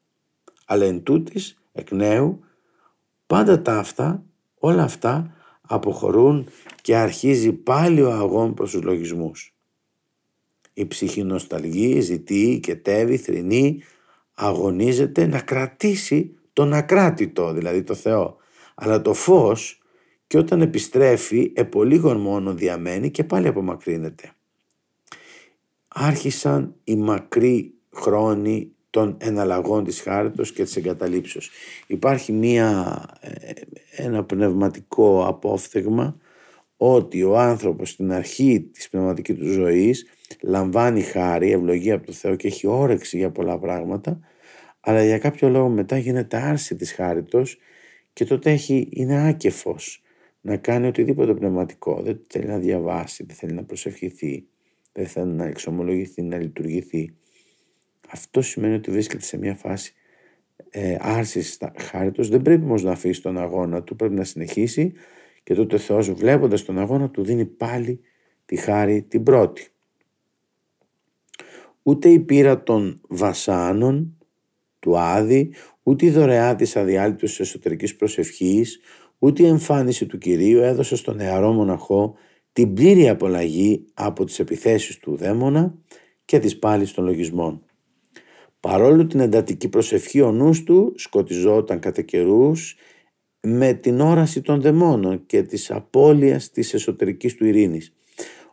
Αλλά 0.67 0.85
εν 0.85 1.03
τούτης, 1.03 1.59
εκ 1.73 1.91
νέου, 1.91 2.41
πάντα 3.27 3.63
τα 3.63 3.79
αυτά, 3.79 4.25
όλα 4.55 4.83
αυτά 4.83 5.35
αποχωρούν 5.61 6.49
και 6.83 6.97
αρχίζει 6.97 7.53
πάλι 7.53 8.03
ο 8.03 8.13
αγών 8.13 8.55
προς 8.55 8.71
τους 8.71 8.83
λογισμούς. 8.83 9.55
Η 10.73 10.87
ψυχή 10.87 11.23
νοσταλγεί, 11.23 12.01
ζητεί, 12.01 12.61
κετεύει, 12.63 13.17
θρηνεί, 13.17 13.83
αγωνίζεται 14.35 15.27
να 15.27 15.41
κρατήσει 15.41 16.35
τον 16.53 16.73
ακράτητο, 16.73 17.53
δηλαδή 17.53 17.83
το 17.83 17.95
Θεό. 17.95 18.37
Αλλά 18.75 19.03
το 19.03 19.15
φως 19.15 19.83
και 20.27 20.39
όταν 20.39 20.61
επιστρέφει 20.61 21.53
επολίγων 21.55 22.21
μόνο 22.21 22.55
διαμένει 22.55 23.11
και 23.11 23.25
πάλι 23.25 23.47
απομακρύνεται. 23.47 24.33
Άρχισαν 25.95 26.75
οι 26.85 26.97
μακροί 26.97 27.75
χρόνοι 27.93 28.73
των 28.91 29.17
εναλλαγών 29.21 29.85
της 29.85 30.01
χάριτος 30.01 30.53
και 30.53 30.63
της 30.63 30.77
εγκαταλείψεως. 30.77 31.51
Υπάρχει 31.87 32.33
μία, 32.33 32.99
ε, 33.21 33.53
ένα 33.97 34.25
πνευματικό 34.25 35.27
απόφθεγμα 35.27 36.17
ότι 36.77 37.23
ο 37.23 37.39
άνθρωπος 37.39 37.91
στην 37.91 38.13
αρχή 38.13 38.61
της 38.73 38.89
πνευματικής 38.89 39.37
του 39.37 39.53
ζωής 39.53 40.07
λαμβάνει 40.43 41.03
χάρη, 41.03 41.51
ευλογία 41.51 41.95
από 41.95 42.07
το 42.07 42.13
Θεό 42.13 42.37
και 42.37 42.47
έχει 42.47 42.67
όρεξη 42.67 43.17
για 43.17 43.31
πολλά 43.31 43.59
πράγματα 43.59 44.21
αλλά 44.81 45.05
για 45.05 45.19
κάποιο 45.19 45.49
λόγο 45.49 45.69
μετά 45.69 45.99
γίνεται 45.99 46.37
άρση 46.37 46.77
της 46.77 46.93
χάριτος 46.93 47.59
και 48.13 48.25
τότε 48.25 48.51
έχει, 48.51 48.89
είναι 48.91 49.29
άκεφος 49.29 50.03
να 50.41 50.57
κάνει 50.57 50.87
οτιδήποτε 50.87 51.35
πνευματικό. 51.35 52.03
Δεν 52.03 52.21
θέλει 52.27 52.47
να 52.47 52.59
διαβάσει, 52.59 53.25
δεν 53.25 53.37
θέλει 53.37 53.53
να 53.53 53.65
προσευχηθεί, 53.65 54.47
δεν 54.93 55.07
θέλει 55.07 55.33
να 55.33 55.45
εξομολογηθεί, 55.45 56.23
να 56.23 56.39
λειτουργηθεί. 56.39 57.15
Αυτό 58.11 58.43
σημαίνει 58.43 58.75
ότι 58.75 58.91
βρίσκεται 58.91 59.23
σε 59.23 59.39
μια 59.39 59.55
φάση 59.55 59.95
ε, 60.71 60.97
άρσης 61.01 61.59
χάριτος. 61.77 62.29
Δεν 62.29 62.43
πρέπει 62.43 62.65
όμως 62.65 62.83
να 62.83 62.93
αφήσει 62.93 63.23
τον 63.23 63.39
αγώνα 63.39 63.83
του, 63.83 63.97
πρέπει 63.97 64.15
να 64.15 64.25
συνεχίσει 64.25 64.93
και 65.43 65.55
τότε 65.55 65.75
ο 65.75 65.79
Θεός 65.79 66.13
βλέποντας 66.13 66.65
τον 66.65 66.79
αγώνα 66.79 67.11
του 67.11 67.25
δίνει 67.25 67.47
πάλι 67.47 68.01
τη 68.45 68.57
χάρη 68.57 69.03
την 69.03 69.23
πρώτη. 69.23 69.69
Ούτε 71.83 72.09
η 72.09 72.21
πείρα 72.21 72.63
των 72.63 73.01
βασάνων 73.09 74.19
του 74.79 74.99
Άδη, 74.99 75.53
ούτε 75.83 76.07
η 76.07 76.11
δωρεά 76.11 76.57
της 76.57 76.77
αδιάλειπτης 76.77 77.41
εσωτερικής 77.41 77.97
προσευχής, 77.97 78.81
ούτε 79.19 79.43
η 79.43 79.47
εμφάνιση 79.47 80.07
του 80.07 80.19
Κυρίου 80.19 80.61
έδωσε 80.61 80.97
στον 80.97 81.17
νεαρό 81.17 81.53
μοναχό 81.53 82.15
την 82.53 82.75
πλήρη 82.75 83.09
απολαγή 83.09 83.85
από 83.95 84.25
τις 84.25 84.39
επιθέσεις 84.39 84.99
του 84.99 85.17
δαίμονα 85.17 85.75
και 86.25 86.39
τις 86.39 86.59
πάλης 86.59 86.93
των 86.93 87.05
λογισμών. 87.05 87.63
Παρόλο 88.61 89.07
την 89.07 89.21
εντατική 89.21 89.69
προσευχή 89.69 90.21
ο 90.21 90.33
νους 90.33 90.65
του 90.65 90.93
σκοτιζόταν 90.97 91.79
κατά 91.79 92.03
καιρούς 92.03 92.77
με 93.41 93.73
την 93.73 94.01
όραση 94.01 94.41
των 94.41 94.61
δαιμόνων 94.61 95.27
και 95.27 95.43
της 95.43 95.71
απώλειας 95.71 96.51
της 96.51 96.75
εσωτερικής 96.75 97.35
του 97.35 97.47
ειρήνης. 97.47 97.95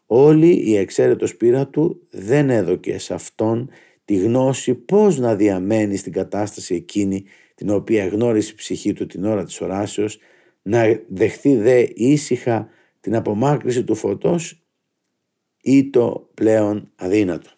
Όλη 0.05 0.69
η 0.69 0.77
εξαίρετος 0.77 1.35
πείρα 1.35 1.67
του 1.67 2.07
δεν 2.09 2.49
έδωκε 2.49 2.97
σε 2.97 3.13
αυτόν 3.13 3.69
τη 4.05 4.15
γνώση 4.15 4.75
πώς 4.75 5.17
να 5.17 5.35
διαμένει 5.35 5.97
στην 5.97 6.11
κατάσταση 6.11 6.75
εκείνη 6.75 7.25
την 7.55 7.69
οποία 7.69 8.07
γνώρισε 8.07 8.51
η 8.51 8.55
ψυχή 8.55 8.93
του 8.93 9.05
την 9.05 9.25
ώρα 9.25 9.43
της 9.43 9.61
οράσεως, 9.61 10.19
να 10.61 11.01
δεχθεί 11.07 11.55
δε 11.55 11.87
ήσυχα 11.93 12.69
την 13.07 13.15
απομάκρυση 13.15 13.83
του 13.83 13.95
φωτός 13.95 14.63
ή 15.61 15.89
το 15.89 16.29
πλέον 16.33 16.91
αδύνατο. 16.95 17.49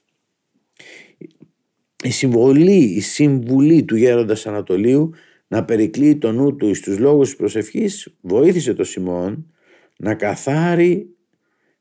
Η 2.04 2.10
συμβολή, 2.10 2.84
η 2.84 3.00
συμβουλή 3.00 3.84
του 3.84 3.96
γέροντας 3.96 4.48
Ανατολίου 4.48 5.12
να 5.48 5.66
περικλείει 5.66 6.18
το 6.18 6.32
νου 6.32 6.56
του 6.56 6.74
στους 6.74 6.98
λόγους 6.98 7.28
της 7.28 7.38
προσευχής 7.38 8.18
βοήθησε 8.22 8.74
το 8.74 8.84
Σιμών 8.84 9.54
να, 9.98 10.16
καθάρει, 10.16 11.16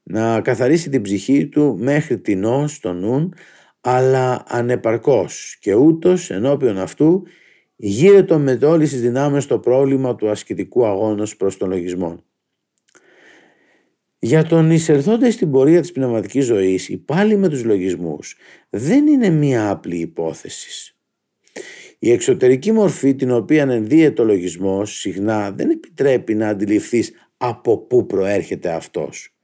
να 0.02 0.40
καθαρίσει 0.40 0.90
την 0.90 1.02
ψυχή 1.02 1.46
του 1.46 1.76
μέχρι 1.80 2.18
την 2.18 2.44
ως 2.44 2.80
το 2.80 2.92
νου 2.92 3.28
αλλά 3.80 4.44
ανεπαρκώς 4.48 5.56
και 5.60 5.74
ούτως 5.74 6.30
ενώπιον 6.30 6.78
αυτού 6.78 7.22
γύρεται 7.76 8.38
με 8.38 8.58
όλες 8.62 8.90
τις 8.90 9.00
δυνάμεις 9.00 9.46
το 9.46 9.58
πρόβλημα 9.58 10.14
του 10.14 10.30
ασκητικού 10.30 10.86
αγώνος 10.86 11.36
προς 11.36 11.56
τον 11.56 11.68
λογισμό. 11.68 12.22
Για 14.20 14.44
τον 14.44 14.70
εισερθόντα 14.70 15.30
στην 15.30 15.50
πορεία 15.50 15.80
της 15.80 15.92
πνευματικής 15.92 16.44
ζωής, 16.44 16.88
η 16.88 16.96
πάλι 16.96 17.36
με 17.36 17.48
τους 17.48 17.64
λογισμούς 17.64 18.36
δεν 18.70 19.06
είναι 19.06 19.28
μία 19.30 19.70
απλή 19.70 19.96
υπόθεση. 19.96 20.94
Η 21.98 22.10
εξωτερική 22.10 22.72
μορφή 22.72 23.14
την 23.14 23.30
οποία 23.30 23.62
ενδύεται 23.62 24.22
ο 24.22 24.24
λογισμός 24.24 24.98
συχνά 24.98 25.50
δεν 25.50 25.70
επιτρέπει 25.70 26.34
να 26.34 26.48
αντιληφθείς 26.48 27.12
από 27.36 27.78
πού 27.78 28.06
προέρχεται 28.06 28.70
αυτός. 28.70 29.34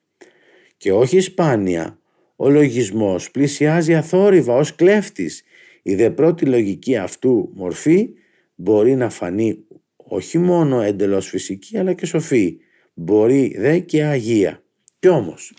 Και 0.77 0.93
όχι 0.93 1.21
σπάνια 1.21 1.99
ο 2.37 2.51
λογισμός 2.51 3.31
πλησιάζει 3.31 3.95
αθόρυβα 3.95 4.55
ως 4.55 4.75
κλέφτης. 4.75 5.43
Η 5.83 5.95
δε 5.95 6.11
πρώτη 6.11 6.47
λογική 6.47 6.97
αυτού 6.97 7.51
μορφή 7.55 8.09
μπορεί 8.55 8.95
να 8.95 9.11
φανεί 9.11 9.65
όχι 9.97 10.39
μόνο 10.39 10.81
εντελώς 10.81 11.29
φυσική 11.29 11.79
αλλά 11.79 11.93
και 11.93 12.07
σοφή. 12.07 12.57
Μπορεί 12.95 13.55
δε 13.59 13.79
και 13.79 14.05
αγία. 14.05 14.64
Κι 15.05 15.11
όμως, 15.11 15.53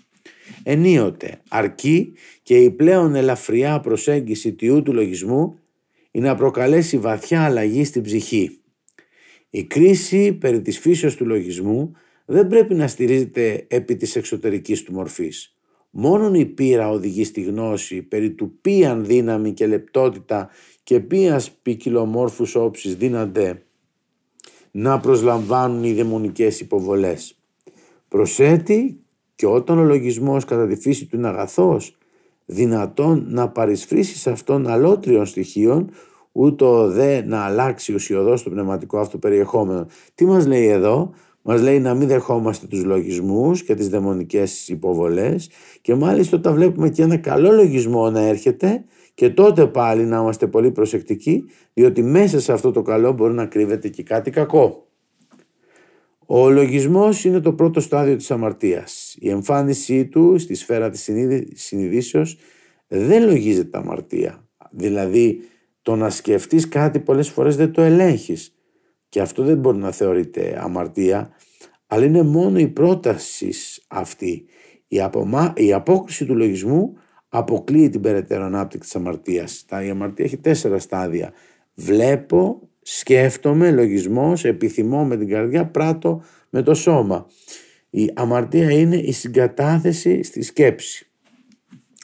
ενίοτε 0.64 1.42
αρκεί 1.50 2.14
και 2.44 2.58
η 2.58 2.72
πλέον 2.72 3.16
ελαφριά 3.16 3.80
προσέγγιση 3.80 4.54
τιού 4.54 4.84
του 4.84 4.94
λογισμού 4.94 5.60
είναι 6.12 6.28
να 6.28 6.36
προκαλέσει 6.36 6.98
βαθιά 6.98 7.44
αλλαγή 7.44 7.84
στην 7.84 8.02
ψυχή. 8.02 8.60
Η 9.50 9.64
κρίση 9.64 10.34
περί 10.34 10.62
της 10.62 10.80
φύσεως 10.80 11.16
του 11.16 11.26
λογισμού 11.26 11.92
δεν 12.26 12.48
πρέπει 12.48 12.74
να 12.74 12.88
στηρίζεται 12.88 13.66
επί 13.68 13.96
της 13.96 14.16
εξωτερικής 14.16 14.84
του 14.84 14.94
μορφής. 14.94 15.56
Μόνον 15.90 16.34
η 16.34 16.46
πείρα 16.46 16.90
οδηγεί 16.90 17.24
στη 17.24 17.42
γνώση 17.42 18.02
περί 18.02 18.32
του 18.32 18.58
ποιαν 18.62 19.06
δύναμη 19.06 19.54
και 19.54 19.68
λεπτότητα 19.68 20.50
και 20.84 21.00
ποιας 21.00 21.52
ποικιλομόρφους 21.52 22.56
όψεις 22.56 22.96
δίνανται 22.96 23.66
να 24.72 25.00
προσλαμβάνουν 25.00 25.84
οι 25.84 25.94
δαιμονικές 25.94 26.60
υποβολές. 26.60 27.40
Προσέτει 28.08 29.00
και 29.36 29.46
όταν 29.46 29.80
ο 29.80 29.84
λογισμός 29.84 30.46
κατά 30.46 30.68
τη 30.68 30.76
φύση 30.76 31.06
του 31.06 31.16
είναι 31.16 31.28
αγαθός, 31.28 31.98
δυνατόν 32.46 33.26
να 33.30 33.50
παρισφρήσεις 33.50 34.22
σε 34.22 34.30
αυτόν 34.30 34.68
αλότριων 34.68 35.26
στοιχείων, 35.26 35.90
ούτω 36.32 36.88
δε 36.88 37.26
να 37.26 37.40
αλλάξει 37.40 37.94
ουσιοδός 37.94 38.44
το 38.44 38.50
πνευματικό 38.50 39.00
αυτό 39.00 39.18
περιεχόμενο. 39.18 39.88
Τι 40.16 40.26
μας 40.26 40.46
λέει 40.46 40.68
εδώ, 40.68 41.14
μας 41.42 41.62
λέει 41.62 41.80
να 41.80 41.94
μην 41.94 42.08
δεχόμαστε 42.08 42.68
τους 42.68 42.84
λογισμούς 42.84 43.64
και 43.64 43.76
τις 43.76 43.90
δαιμονικές 43.90 44.70
υποβολές 44.70 45.50
και 45.82 45.96
μάλιστα 45.96 46.38
όταν 46.38 46.54
βλέπουμε 46.54 46.90
και 46.90 47.02
ένα 47.02 47.18
καλό 47.18 47.52
λογισμό 47.52 48.10
να 48.10 48.20
έρχεται 48.20 48.84
και 49.14 49.30
τότε 49.30 49.68
πάλι 49.68 50.06
να 50.06 50.18
είμαστε 50.18 50.48
πολύ 50.48 50.72
προσεκτικοί 50.72 51.44
διότι 51.74 52.04
μέσα 52.04 52.40
σε 52.40 52.54
αυτό 52.54 52.72
το 52.72 52.82
καλό 52.82 53.12
μπορεί 53.12 53.34
να 53.34 53.46
κρύβεται 53.46 53.90
και 53.90 54.04
κάτι 54.04 54.32
κακό. 54.32 54.88
Ο 56.26 56.50
λογισμός 56.50 57.24
είναι 57.24 57.40
το 57.40 57.54
πρώτο 57.54 57.80
στάδιο 57.80 58.16
της 58.16 58.32
αμαρτίας. 58.32 59.16
Η 59.20 59.30
εμφάνισή 59.30 60.06
του 60.06 60.38
στη 60.38 60.56
σφαίρα 60.56 60.90
της 60.90 61.10
συνειδήσεως 61.54 62.38
δεν 62.88 63.24
λογίζεται 63.24 63.78
αμαρτία. 63.78 64.48
Δηλαδή 64.72 65.40
το 65.82 65.96
να 65.96 66.10
σκεφτείς 66.10 66.68
κάτι 66.68 67.00
πολλές 67.00 67.30
φορές 67.30 67.56
δεν 67.56 67.72
το 67.72 67.82
ελέγχεις 67.82 68.56
και 69.10 69.22
αυτό 69.22 69.44
δεν 69.44 69.58
μπορεί 69.58 69.78
να 69.78 69.92
θεωρείται 69.92 70.60
αμαρτία, 70.62 71.32
αλλά 71.88 72.06
είναι 72.06 72.22
μόνο 72.24 72.60
η 72.60 72.68
πρόταση 72.68 73.54
αυτή. 73.88 74.46
Η, 74.88 75.02
απομα... 75.02 75.54
η 75.58 75.74
απόκριση 75.74 76.26
του 76.26 76.36
λογισμού 76.36 76.98
αποκλείει 77.30 77.90
την 77.90 78.02
περαιτέρω 78.02 78.44
ανάπτυξη 78.46 78.90
της 78.90 78.96
αμαρτίας. 78.96 79.66
Η 79.86 79.90
αμαρτία 79.90 80.26
έχει 80.26 80.38
τέσσερα 80.38 80.80
στάδια. 80.80 81.34
Βλέπω, 81.74 82.70
σκέφτομαι, 82.88 83.72
λογισμός, 83.72 84.46
επιθυμώ 84.46 85.06
με 85.06 85.18
την 85.18 85.28
καρδιά, 85.28 85.66
πράττω 85.66 86.24
με 86.50 86.62
το 86.62 86.74
σώμα. 86.74 87.28
Η 87.90 88.12
αμαρτία 88.14 88.72
είναι 88.72 88.96
η 88.96 89.12
συγκατάθεση 89.12 90.24
στη 90.24 90.42
σκέψη. 90.42 91.08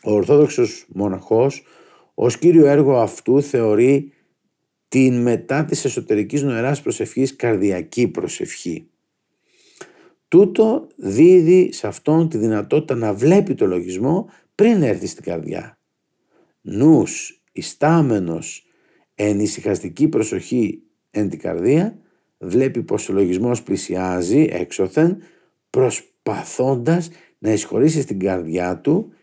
Ο 0.04 0.12
Ορθόδοξος 0.12 0.86
μοναχός 0.90 1.64
ως 2.14 2.38
κύριο 2.38 2.66
έργο 2.66 2.98
αυτού 2.98 3.42
θεωρεί 3.42 4.14
την 4.88 5.22
μετά 5.22 5.66
της 5.66 5.86
εσωτερικής 5.86 6.42
νοεράς 6.42 6.82
προσευχής 6.82 7.36
καρδιακή 7.36 8.08
προσευχή. 8.08 8.88
Τούτο 10.28 10.88
δίδει 10.96 11.70
σε 11.74 11.88
αυτόν 11.88 12.30
τη 12.30 12.38
δυνατότητα 12.38 12.96
να 12.96 13.14
βλέπει 13.14 13.56
το 13.56 13.66
λογισμό 13.66 14.30
πριν 14.56 14.84
έρθει 14.84 15.08
στην 15.08 15.24
καρδιά. 15.24 15.80
Νους, 16.62 17.42
ιστάμενος, 17.52 18.66
εν 19.24 19.40
ησυχαστική 19.40 20.08
προσοχή 20.08 20.82
εν 21.12 21.30
την 21.30 21.40
καρδία, 21.40 21.98
βλέπει 22.38 22.84
πως 22.84 23.10
ο 23.10 23.14
λογισμός 23.14 23.64
πλησιάζει 23.64 24.48
έξωθεν, 24.52 25.18
προσπαθώντας 25.70 27.10
να 27.38 27.52
εισχωρήσει 27.52 28.02
στην 28.02 28.20
καρδιά 28.20 28.78
του 28.78 29.14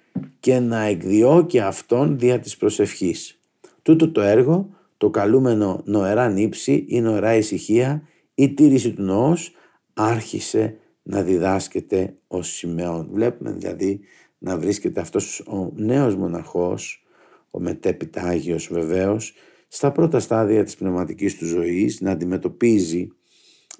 και 0.40 0.58
να 0.58 0.82
εκδιώκει 0.82 1.60
αυτόν 1.60 2.18
δια 2.18 2.38
της 2.38 2.56
προσευχής. 2.56 3.40
Τούτο 3.82 4.10
το 4.10 4.20
έργο 4.20 4.68
το 4.96 5.10
καλούμενο 5.10 5.80
νοερά 5.84 6.28
νύψη 6.28 6.84
ή 6.88 7.00
νοερά 7.00 7.34
ησυχία 7.34 8.02
ή 8.34 8.54
τήρηση 8.54 8.92
του 8.92 9.02
νοός 9.02 9.52
άρχισε 9.94 10.76
να 11.02 11.22
διδάσκεται 11.22 12.16
ο 12.26 12.42
Σιμεών. 12.42 13.08
Βλέπουμε 13.12 13.52
δηλαδή 13.52 14.00
να 14.38 14.58
βρίσκεται 14.58 15.00
αυτός 15.00 15.40
ο 15.40 15.72
νέος 15.74 16.16
μοναχός, 16.16 17.06
ο 17.50 17.60
μετέπειτα 17.60 18.22
Άγιος 18.22 18.68
βεβαίως, 18.72 19.34
στα 19.68 19.92
πρώτα 19.92 20.20
στάδια 20.20 20.64
της 20.64 20.76
πνευματικής 20.76 21.36
του 21.36 21.46
ζωής 21.46 22.00
να 22.00 22.10
αντιμετωπίζει 22.10 23.08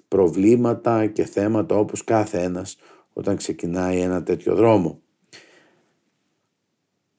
προβλήματα 0.07 1.07
και 1.07 1.25
θέματα 1.25 1.75
όπως 1.75 2.03
κάθε 2.03 2.41
ένας 2.41 2.77
όταν 3.13 3.35
ξεκινάει 3.35 3.99
ένα 3.99 4.23
τέτοιο 4.23 4.55
δρόμο. 4.55 5.01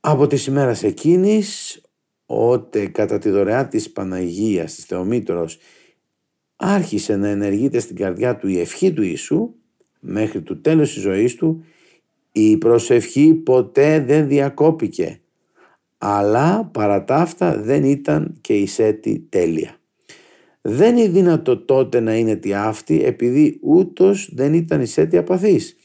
Από 0.00 0.26
τις 0.26 0.46
ημέρας 0.46 0.82
εκείνης, 0.82 1.80
ότε 2.26 2.86
κατά 2.86 3.18
τη 3.18 3.30
δωρεά 3.30 3.68
της 3.68 3.90
Παναγίας, 3.90 4.74
της 4.74 4.84
Θεομήτρος, 4.84 5.58
άρχισε 6.56 7.16
να 7.16 7.28
ενεργείται 7.28 7.78
στην 7.78 7.96
καρδιά 7.96 8.36
του 8.36 8.48
η 8.48 8.58
ευχή 8.58 8.92
του 8.92 9.02
Ιησού, 9.02 9.54
μέχρι 10.00 10.42
του 10.42 10.60
τέλους 10.60 10.92
της 10.92 11.02
ζωής 11.02 11.34
του, 11.34 11.64
η 12.32 12.56
προσευχή 12.56 13.34
ποτέ 13.34 14.00
δεν 14.00 14.28
διακόπηκε, 14.28 15.20
αλλά 16.02 16.70
παρά 16.72 17.04
τα 17.04 17.16
αυτά 17.16 17.60
δεν 17.60 17.84
ήταν 17.84 18.38
και 18.40 18.54
η 18.54 18.66
σέτη 18.66 19.26
τέλεια. 19.28 19.74
Δεν 20.60 20.96
είναι 20.96 21.08
δυνατό 21.08 21.56
τότε 21.56 22.00
να 22.00 22.14
είναι 22.14 22.36
τι 22.36 22.54
αυτή 22.54 23.04
επειδή 23.04 23.58
ούτως 23.62 24.30
δεν 24.34 24.54
ήταν 24.54 24.80
η 24.80 24.86
σέτη 24.86 25.16
απαθής. 25.16 25.76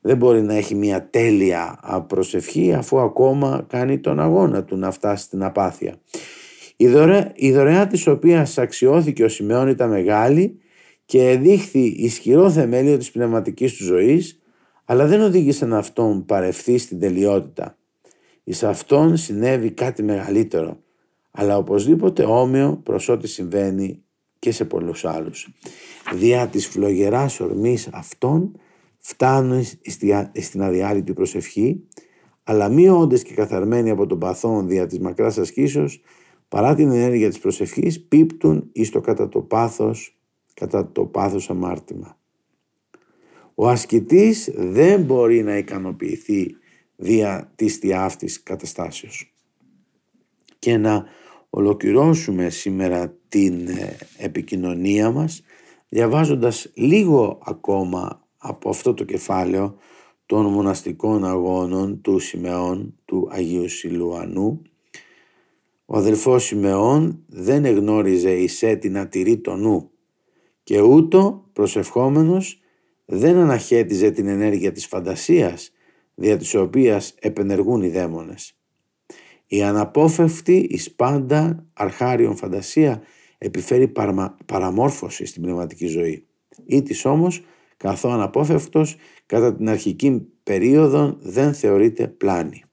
Δεν 0.00 0.16
μπορεί 0.16 0.42
να 0.42 0.54
έχει 0.54 0.74
μια 0.74 1.08
τέλεια 1.10 1.80
προσευχή 2.06 2.72
αφού 2.72 3.00
ακόμα 3.00 3.66
κάνει 3.68 3.98
τον 3.98 4.20
αγώνα 4.20 4.64
του 4.64 4.76
να 4.76 4.90
φτάσει 4.90 5.24
στην 5.24 5.42
απάθεια. 5.42 5.94
Η 6.76 6.88
δωρεά, 6.88 7.32
η 7.34 7.52
δωρεά 7.52 7.86
της 7.86 8.06
οποίας 8.06 8.58
αξιώθηκε 8.58 9.24
ο 9.24 9.28
Σιμεών 9.28 9.68
ήταν 9.68 9.90
μεγάλη 9.90 10.58
και 11.04 11.38
δείχθη 11.40 11.84
ισχυρό 11.84 12.50
θεμέλιο 12.50 12.96
της 12.96 13.10
πνευματικής 13.10 13.76
του 13.76 13.84
ζωής 13.84 14.40
αλλά 14.84 15.06
δεν 15.06 15.20
οδήγησε 15.20 15.66
να 15.66 15.78
αυτόν 15.78 16.24
παρευθεί 16.24 16.78
στην 16.78 17.00
τελειότητα. 17.00 17.78
Εις 18.50 18.62
αυτόν 18.62 19.16
συνέβη 19.16 19.70
κάτι 19.70 20.02
μεγαλύτερο 20.02 20.78
αλλά 21.30 21.56
οπωσδήποτε 21.56 22.24
όμοιο 22.24 22.80
προς 22.82 23.08
ό,τι 23.08 23.28
συμβαίνει 23.28 24.02
και 24.38 24.52
σε 24.52 24.64
πολλούς 24.64 25.04
άλλους. 25.04 25.48
Δια 26.14 26.46
της 26.46 26.66
φλογεράς 26.66 27.40
ορμής 27.40 27.88
αυτών 27.92 28.58
φτάνουν 28.98 29.64
στην 30.32 30.62
αδιάλειπτη 30.62 31.12
προσευχή, 31.12 31.86
αλλά 32.42 32.68
μη 32.68 32.88
όντες 32.88 33.22
και 33.22 33.34
καθαρμένοι 33.34 33.90
από 33.90 34.06
τον 34.06 34.18
παθόν 34.18 34.68
δια 34.68 34.86
της 34.86 34.98
μακράς 34.98 35.38
ασκήσεως, 35.38 36.00
παρά 36.48 36.74
την 36.74 36.90
ενέργεια 36.90 37.28
της 37.28 37.38
προσευχής, 37.38 38.00
πίπτουν 38.00 38.68
εις 38.72 38.90
το 38.90 39.00
κατά 39.00 39.28
το 39.28 39.40
πάθος, 39.40 40.18
κατά 40.54 40.92
το 40.92 41.04
πάθος 41.04 41.50
αμάρτημα. 41.50 42.18
Ο 43.54 43.68
ασκητής 43.68 44.50
δεν 44.54 45.02
μπορεί 45.02 45.42
να 45.42 45.56
ικανοποιηθεί 45.56 46.54
δια 47.00 47.52
της 47.56 47.78
τιάφτης 47.78 48.42
καταστάσεως. 48.42 49.34
Και 50.58 50.76
να 50.76 51.04
ολοκληρώσουμε 51.50 52.50
σήμερα 52.50 53.14
την 53.28 53.68
ε, 53.68 53.96
επικοινωνία 54.16 55.10
μας 55.10 55.42
διαβάζοντας 55.88 56.70
λίγο 56.74 57.38
ακόμα 57.44 58.26
από 58.36 58.68
αυτό 58.68 58.94
το 58.94 59.04
κεφάλαιο 59.04 59.76
των 60.26 60.46
μοναστικών 60.46 61.24
αγώνων 61.24 62.00
του 62.00 62.18
Σιμεών 62.18 62.94
του 63.04 63.28
Αγίου 63.30 63.68
Σιλουανού. 63.68 64.62
Ο 65.84 65.96
αδελφός 65.96 66.44
Σιμεών 66.44 67.24
δεν 67.26 67.64
εγνώριζε 67.64 68.30
η 68.30 68.50
να 68.82 69.08
τηρεί 69.08 69.38
το 69.38 69.56
νου 69.56 69.90
και 70.62 70.80
ούτω 70.80 71.44
προσευχόμενος 71.52 72.60
δεν 73.04 73.36
αναχέτιζε 73.36 74.10
την 74.10 74.26
ενέργεια 74.26 74.72
της 74.72 74.86
φαντασίας 74.86 75.72
δια 76.20 76.36
της 76.36 76.54
οποίας 76.54 77.14
επενεργούν 77.20 77.82
οι 77.82 77.88
δαίμονες. 77.88 78.54
Η 79.46 79.62
αναπόφευκτη 79.62 80.66
εις 80.70 80.90
πάντα 80.90 81.66
αρχάριον 81.72 82.36
φαντασία 82.36 83.02
επιφέρει 83.38 83.92
παραμόρφωση 84.46 85.26
στην 85.26 85.42
πνευματική 85.42 85.86
ζωή. 85.86 86.26
Ή 86.66 86.82
της 86.82 87.04
όμως 87.04 87.44
καθώ 87.76 88.10
αναπόφευκτος 88.10 88.96
κατά 89.26 89.54
την 89.54 89.68
αρχική 89.68 90.26
περίοδο 90.42 91.16
δεν 91.20 91.54
θεωρείται 91.54 92.08
πλάνη. 92.08 92.64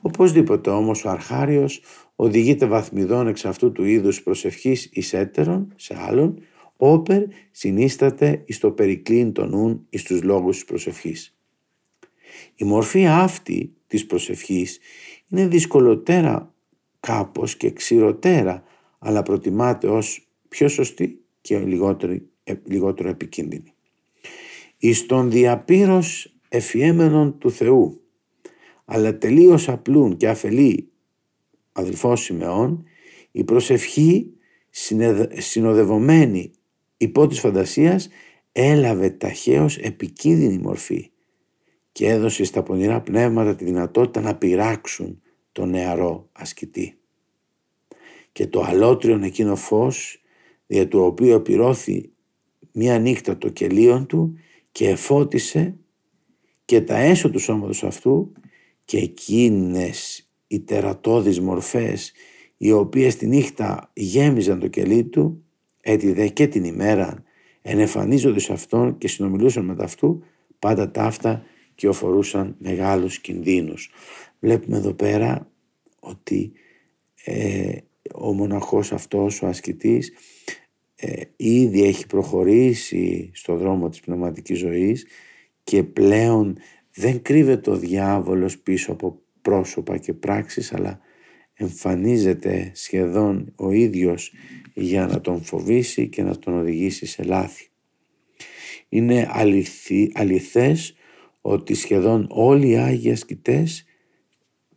Οπωσδήποτε 0.00 0.70
όμως 0.70 1.04
ο 1.04 1.10
αρχάριος 1.10 1.82
οδηγείται 2.16 2.66
βαθμιδών 2.66 3.26
εξ 3.26 3.44
αυτού 3.44 3.72
του 3.72 3.84
είδους 3.84 4.22
προσευχής 4.22 4.88
εις 4.92 5.12
έτερον 5.12 5.72
σε 5.76 5.96
άλλον, 5.98 6.38
όπερ 6.76 7.22
συνίσταται 7.50 8.42
εις 8.46 8.58
το 8.58 8.70
περικλίν 8.70 9.32
των 9.32 9.48
νουν 9.48 9.86
εις 9.90 10.02
τους 10.02 10.22
λόγους 10.22 10.54
της 10.54 10.64
προσευχής. 10.64 11.33
Η 12.54 12.64
μορφή 12.64 13.06
αυτή 13.06 13.72
της 13.86 14.06
προσευχής 14.06 14.78
είναι 15.28 15.46
δυσκολοτέρα 15.46 16.54
κάπως 17.00 17.56
και 17.56 17.70
ξηροτέρα, 17.70 18.62
αλλά 18.98 19.22
προτιμάται 19.22 19.86
ως 19.86 20.28
πιο 20.48 20.68
σωστή 20.68 21.24
και 21.40 21.58
λιγότερο, 21.58 22.18
λιγότερο 22.64 23.08
επικίνδυνη. 23.08 23.74
Εις 24.78 25.06
τον 25.06 25.30
διαπύρος 25.30 26.36
εφιέμενον 26.48 27.38
του 27.38 27.50
Θεού, 27.50 28.00
αλλά 28.84 29.18
τελείως 29.18 29.68
απλούν 29.68 30.16
και 30.16 30.28
αφελή 30.28 30.88
αδελφός 31.72 32.20
Σιμεών, 32.20 32.84
η 33.30 33.44
προσευχή 33.44 34.32
συνοδευομένη 35.38 36.50
υπό 36.96 37.26
της 37.26 37.40
φαντασίας 37.40 38.08
έλαβε 38.52 39.10
ταχαίως 39.10 39.78
επικίνδυνη 39.78 40.58
μορφή 40.58 41.10
και 41.94 42.08
έδωσε 42.08 42.44
στα 42.44 42.62
πονηρά 42.62 43.00
πνεύματα 43.00 43.54
τη 43.54 43.64
δυνατότητα 43.64 44.20
να 44.20 44.36
πειράξουν 44.36 45.22
το 45.52 45.64
νεαρό 45.66 46.28
ασκητή. 46.32 46.98
Και 48.32 48.46
το 48.46 48.62
αλότριον 48.62 49.22
εκείνο 49.22 49.56
φως, 49.56 50.22
δια 50.66 50.88
του 50.88 51.00
οποίου 51.00 51.42
πυρώθη 51.42 52.10
μία 52.72 52.98
νύχτα 52.98 53.38
το 53.38 53.48
κελίον 53.48 54.06
του, 54.06 54.34
και 54.72 54.88
εφώτισε 54.88 55.76
και 56.64 56.80
τα 56.80 56.96
έσω 56.96 57.30
του 57.30 57.38
σώματος 57.38 57.84
αυτού 57.84 58.32
και 58.84 58.98
εκείνες 58.98 60.28
οι 60.46 60.60
τερατώδεις 60.60 61.40
μορφές 61.40 62.12
οι 62.56 62.72
οποίες 62.72 63.16
τη 63.16 63.26
νύχτα 63.26 63.90
γέμιζαν 63.92 64.58
το 64.58 64.68
κελί 64.68 65.04
του 65.04 65.44
έτσι 65.80 66.12
δε 66.12 66.28
και 66.28 66.46
την 66.46 66.64
ημέρα 66.64 67.22
ενεφανίζονται 67.62 68.38
σε 68.38 68.52
αυτόν 68.52 68.98
και 68.98 69.08
συνομιλούσαν 69.08 69.64
με 69.64 69.76
αυτού 69.78 70.22
πάντα 70.58 70.90
ταύτα 70.90 71.44
και 71.74 71.88
οφορούσαν 71.88 72.56
μεγάλους 72.58 73.18
κινδύνους. 73.18 73.90
Βλέπουμε 74.40 74.76
εδώ 74.76 74.92
πέρα 74.92 75.50
ότι 76.00 76.52
ε, 77.24 77.76
ο 78.14 78.32
μοναχός 78.32 78.92
αυτός, 78.92 79.42
ο 79.42 79.46
ασκητής, 79.46 80.12
ε, 80.96 81.22
ήδη 81.36 81.84
έχει 81.84 82.06
προχωρήσει 82.06 83.30
στο 83.34 83.56
δρόμο 83.56 83.88
της 83.88 84.00
πνευματικής 84.00 84.58
ζωής 84.58 85.06
και 85.64 85.82
πλέον 85.82 86.58
δεν 86.94 87.22
κρύβεται 87.22 87.70
ο 87.70 87.76
διάβολος 87.76 88.58
πίσω 88.58 88.92
από 88.92 89.22
πρόσωπα 89.42 89.98
και 89.98 90.12
πράξεις 90.12 90.72
αλλά 90.72 91.00
εμφανίζεται 91.54 92.70
σχεδόν 92.74 93.52
ο 93.56 93.70
ίδιος 93.70 94.32
για 94.74 95.06
να 95.06 95.20
τον 95.20 95.42
φοβήσει 95.42 96.08
και 96.08 96.22
να 96.22 96.38
τον 96.38 96.58
οδηγήσει 96.58 97.06
σε 97.06 97.22
λάθη. 97.22 97.68
Είναι 98.88 99.28
αληθι, 99.30 100.10
αληθές 100.14 100.94
ότι 101.46 101.74
σχεδόν 101.74 102.26
όλοι 102.30 102.68
οι 102.68 102.76
Άγιοι 102.76 103.10
ασκητές 103.10 103.84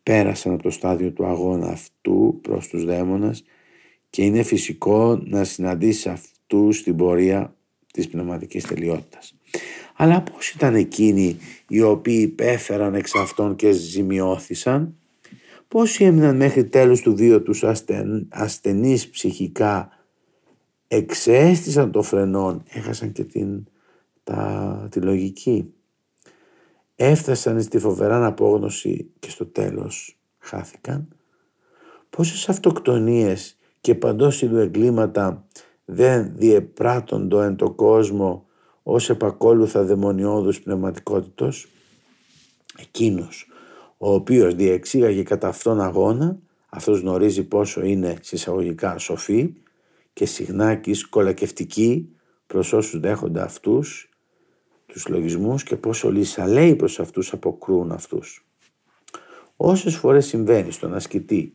πέρασαν 0.04 0.54
από 0.54 0.64
το 0.64 0.70
στάδιο 0.70 1.12
του 1.12 1.26
αγώνα 1.26 1.68
αυτού 1.68 2.40
προς 2.42 2.68
τους 2.68 2.86
δαίμονας 2.86 3.44
και 4.10 4.24
είναι 4.24 4.44
φυσικό 4.44 5.22
να 5.26 5.44
συναντήσεις 5.44 6.08
αυτούς 6.08 6.78
στην 6.78 6.96
πορεία 6.96 7.56
της 7.94 8.08
πνευματικής 8.08 8.66
τελειότητας. 8.66 9.36
Αλλά 9.96 10.22
πώς 10.22 10.50
ήταν 10.50 10.76
εκείνοι 10.76 11.38
οι 11.68 11.82
οποίοι 11.82 12.20
υπέφεραν 12.22 12.96
εξ 12.96 13.16
αυτών 13.16 13.56
και 13.56 13.72
ζημιώθησαν, 13.72 14.96
πόσοι 15.68 16.04
έμειναν 16.04 16.36
μέχρι 16.36 16.66
τέλους 16.66 17.02
του 17.02 17.16
βίου 17.16 17.44
τους 17.44 17.64
ασθεν, 17.64 18.28
ασθενείς 18.30 19.10
ψυχικά, 19.10 19.90
εξέστησαν 20.88 21.92
το 21.92 22.02
φρενών, 22.02 22.64
έχασαν 22.70 23.12
και 23.12 23.24
την, 23.24 23.64
τα, 24.24 24.88
τη 24.92 25.00
λογική. 25.00 25.72
Έφτασαν 27.00 27.62
στη 27.62 27.80
φοβερά 27.80 28.26
απόγνωση 28.26 29.10
και 29.20 29.30
στο 29.30 29.46
τέλος 29.46 30.18
χάθηκαν. 30.40 31.08
Πόσες 32.10 32.50
αυτοκτονίες 32.50 33.58
και 33.82 33.96
παντός 33.96 34.42
είδου 34.42 34.58
εγκλήματα 34.58 35.48
δεν 35.86 36.36
διεπράττοντο 36.36 37.42
εν 37.42 37.56
το 37.56 37.72
κόσμο 37.72 38.46
ως 38.84 39.10
επακόλουθα 39.10 39.84
δαιμονιώδους 39.84 40.62
πνευματικότητος; 40.62 41.68
Εκείνος 42.80 43.48
ο 43.98 44.14
οποίος 44.14 44.56
διεξήγαγε 44.56 45.24
κατά 45.24 45.48
αυτόν 45.48 45.82
αγώνα, 45.82 46.40
αυτός 46.70 47.00
γνωρίζει 47.00 47.44
πόσο 47.44 47.84
είναι 47.86 48.18
συσσαγωγικά 48.22 48.98
σοφή 48.98 49.54
και 50.14 50.26
συχνάκης 50.26 51.08
κολακευτική 51.08 52.10
προς 52.48 52.74
όσους 52.74 53.00
δέχονται 53.00 53.42
αυτούς 53.42 54.10
τους 54.88 55.08
λογισμούς 55.08 55.64
και 55.64 55.76
πόσο 55.76 56.12
λυσαλέοι 56.12 56.76
προς 56.76 57.00
αυτούς 57.00 57.34
αποκρούν 57.34 57.92
αυτούς. 57.92 58.48
Όσες 59.56 59.96
φορές 59.96 60.26
συμβαίνει 60.26 60.72
στον 60.72 60.94
ασκητή 60.94 61.54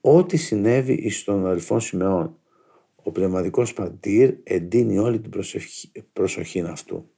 ό,τι 0.00 0.36
συνέβη 0.36 0.92
εις 0.92 1.24
τον 1.24 1.46
αδελφό 1.46 1.80
Σιμεών. 1.80 2.38
Ο 2.94 3.10
πνευματικός 3.10 3.72
πατήρ 3.72 4.34
εντείνει 4.42 4.98
όλη 4.98 5.20
την 5.20 5.30
προσοχή, 5.30 5.92
προσοχή 6.12 6.60
αυτού. 6.60 7.10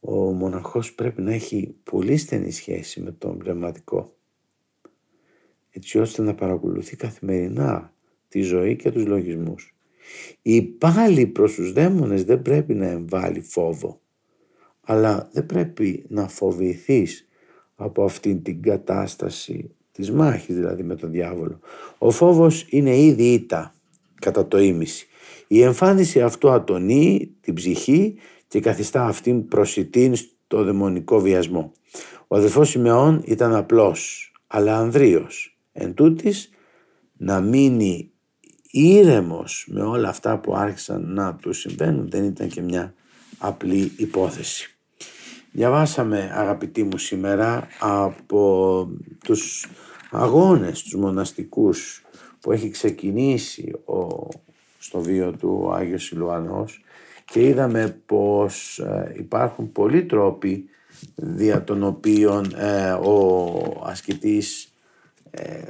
ο 0.00 0.14
μοναχός 0.14 0.94
πρέπει 0.94 1.22
να 1.22 1.32
έχει 1.32 1.76
πολύ 1.82 2.16
στενή 2.16 2.50
σχέση 2.50 3.00
με 3.00 3.12
τον 3.12 3.38
πνευματικό 3.38 4.16
έτσι 5.70 5.98
ώστε 5.98 6.22
να 6.22 6.34
παρακολουθεί 6.34 6.96
καθημερινά 6.96 7.94
τη 8.28 8.40
ζωή 8.40 8.76
και 8.76 8.90
τους 8.90 9.06
λογισμούς. 9.06 9.75
Η 10.42 10.62
πάλι 10.62 11.26
προς 11.26 11.54
τους 11.54 11.72
δαίμονες 11.72 12.24
δεν 12.24 12.42
πρέπει 12.42 12.74
να 12.74 12.86
εμβάλει 12.86 13.40
φόβο 13.40 14.00
αλλά 14.86 15.28
δεν 15.32 15.46
πρέπει 15.46 16.04
να 16.08 16.28
φοβηθείς 16.28 17.28
από 17.74 18.04
αυτήν 18.04 18.42
την 18.42 18.62
κατάσταση 18.62 19.70
της 19.92 20.10
μάχης 20.10 20.54
δηλαδή 20.54 20.82
με 20.82 20.94
τον 20.94 21.10
διάβολο. 21.10 21.60
Ο 21.98 22.10
φόβος 22.10 22.66
είναι 22.68 22.96
ήδη 22.96 23.32
ήττα 23.32 23.74
κατά 24.20 24.48
το 24.48 24.58
ίμιση. 24.58 25.06
Η 25.46 25.62
εμφάνιση 25.62 26.22
αυτού 26.22 26.50
ατονεί 26.50 27.34
την 27.40 27.54
ψυχή 27.54 28.14
και 28.48 28.60
καθιστά 28.60 29.04
αυτήν 29.04 29.48
προσιτήν 29.48 30.14
στο 30.14 30.64
δαιμονικό 30.64 31.20
βιασμό. 31.20 31.72
Ο 32.26 32.36
αδελφός 32.36 32.68
Σιμεών 32.68 33.22
ήταν 33.24 33.54
απλός, 33.54 34.32
αλλά 34.46 34.78
ανδρείος. 34.78 35.58
Εν 35.72 35.94
τούτης, 35.94 36.50
να 37.16 37.40
μείνει 37.40 38.10
ήρεμος 38.70 39.66
με 39.70 39.82
όλα 39.82 40.08
αυτά 40.08 40.38
που 40.38 40.56
άρχισαν 40.56 41.12
να 41.12 41.34
τους 41.34 41.58
συμβαίνουν 41.58 42.10
δεν 42.10 42.24
ήταν 42.24 42.48
και 42.48 42.60
μια 42.60 42.94
απλή 43.38 43.92
υπόθεση. 43.96 44.76
Διαβάσαμε 45.52 46.30
αγαπητοί 46.34 46.82
μου 46.82 46.98
σήμερα 46.98 47.66
από 47.80 48.90
τους 49.24 49.66
αγώνες 50.10 50.82
τους 50.82 50.94
μοναστικούς 50.94 52.04
που 52.40 52.52
έχει 52.52 52.70
ξεκινήσει 52.70 53.72
ο, 53.84 54.28
στο 54.78 55.00
βίο 55.00 55.32
του 55.32 55.72
Άγιος 55.72 56.10
Ιλουανός 56.10 56.84
και 57.24 57.46
είδαμε 57.46 58.00
πως 58.06 58.78
ε, 58.78 59.14
υπάρχουν 59.16 59.72
πολλοί 59.72 60.04
τρόποι 60.04 60.68
δια 61.14 61.64
των 61.64 61.82
οποίων 61.82 62.54
ε, 62.56 62.90
ο 62.90 63.82
ασκητής 63.84 64.72
ε, 65.30 65.62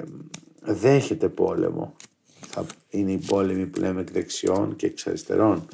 δέχεται 0.61 1.29
πόλεμο. 1.29 1.95
Θα 2.49 2.67
είναι 2.91 3.13
οι 3.13 3.21
πόλεμοι 3.27 3.67
που 3.67 3.81
λέμε 3.81 4.01
εκ 4.01 4.11
δεξιών 4.11 4.77
και 4.77 4.87
εξ 4.87 5.07
αριστερών. 5.07 5.69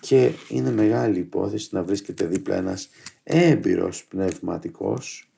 Και 0.00 0.30
είναι 0.48 0.70
μεγάλη 0.70 1.18
υπόθεση 1.18 1.68
να 1.72 1.82
βρίσκεται 1.82 2.26
δίπλα 2.26 2.56
ένας 2.56 2.88
έμπειρος 3.22 4.04
πνευματικός 4.04 5.30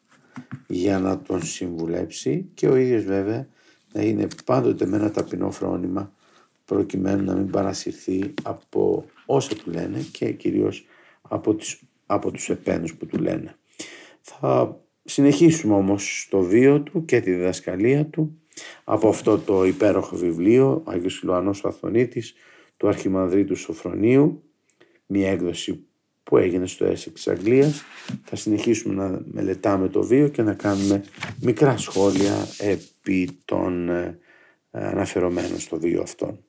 για 0.66 0.98
να 0.98 1.20
τον 1.20 1.42
συμβουλέψει 1.42 2.48
και 2.54 2.68
ο 2.68 2.76
ίδιος 2.76 3.04
βέβαια 3.04 3.48
να 3.92 4.02
είναι 4.02 4.26
πάντοτε 4.44 4.86
με 4.86 4.96
ένα 4.96 5.10
ταπεινό 5.10 5.50
φρόνημα 5.50 6.12
προκειμένου 6.64 7.24
να 7.24 7.34
μην 7.34 7.50
παρασυρθεί 7.50 8.34
από 8.42 9.04
όσα 9.26 9.54
του 9.54 9.70
λένε 9.70 9.98
και 10.12 10.32
κυρίως 10.32 10.86
από, 11.22 11.54
τις, 11.54 11.80
από 12.06 12.30
τους 12.30 12.50
επένους 12.50 12.94
που 12.94 13.06
του 13.06 13.18
λένε. 13.18 13.56
Θα 14.20 14.80
συνεχίσουμε 15.04 15.74
όμως 15.74 16.28
το 16.30 16.40
βίο 16.40 16.80
του 16.80 17.04
και 17.04 17.20
τη 17.20 17.30
διδασκαλία 17.30 18.06
του 18.06 18.38
από 18.84 19.08
αυτό 19.08 19.38
το 19.38 19.64
υπέροχο 19.64 20.16
βιβλίο 20.16 20.82
Άγιος 20.86 21.20
Ιλουανός 21.22 21.64
Αθωνίτης 21.64 22.34
του 22.76 22.88
Αρχιμανδρίτου 22.88 23.56
Σοφρονίου 23.56 24.42
μια 25.06 25.30
έκδοση 25.30 25.86
που 26.22 26.36
έγινε 26.36 26.66
στο 26.66 26.86
Essex 26.86 27.12
της 27.12 27.28
Αγγλίας. 27.28 27.82
Θα 28.24 28.36
συνεχίσουμε 28.36 28.94
να 28.94 29.20
μελετάμε 29.24 29.88
το 29.88 30.02
βίο 30.02 30.28
και 30.28 30.42
να 30.42 30.54
κάνουμε 30.54 31.04
μικρά 31.40 31.76
σχόλια 31.76 32.46
επί 32.58 33.38
των 33.44 33.88
ε, 33.88 34.18
αναφερομένων 34.70 35.58
στο 35.60 35.78
βίο 35.78 36.02
αυτών. 36.02 36.44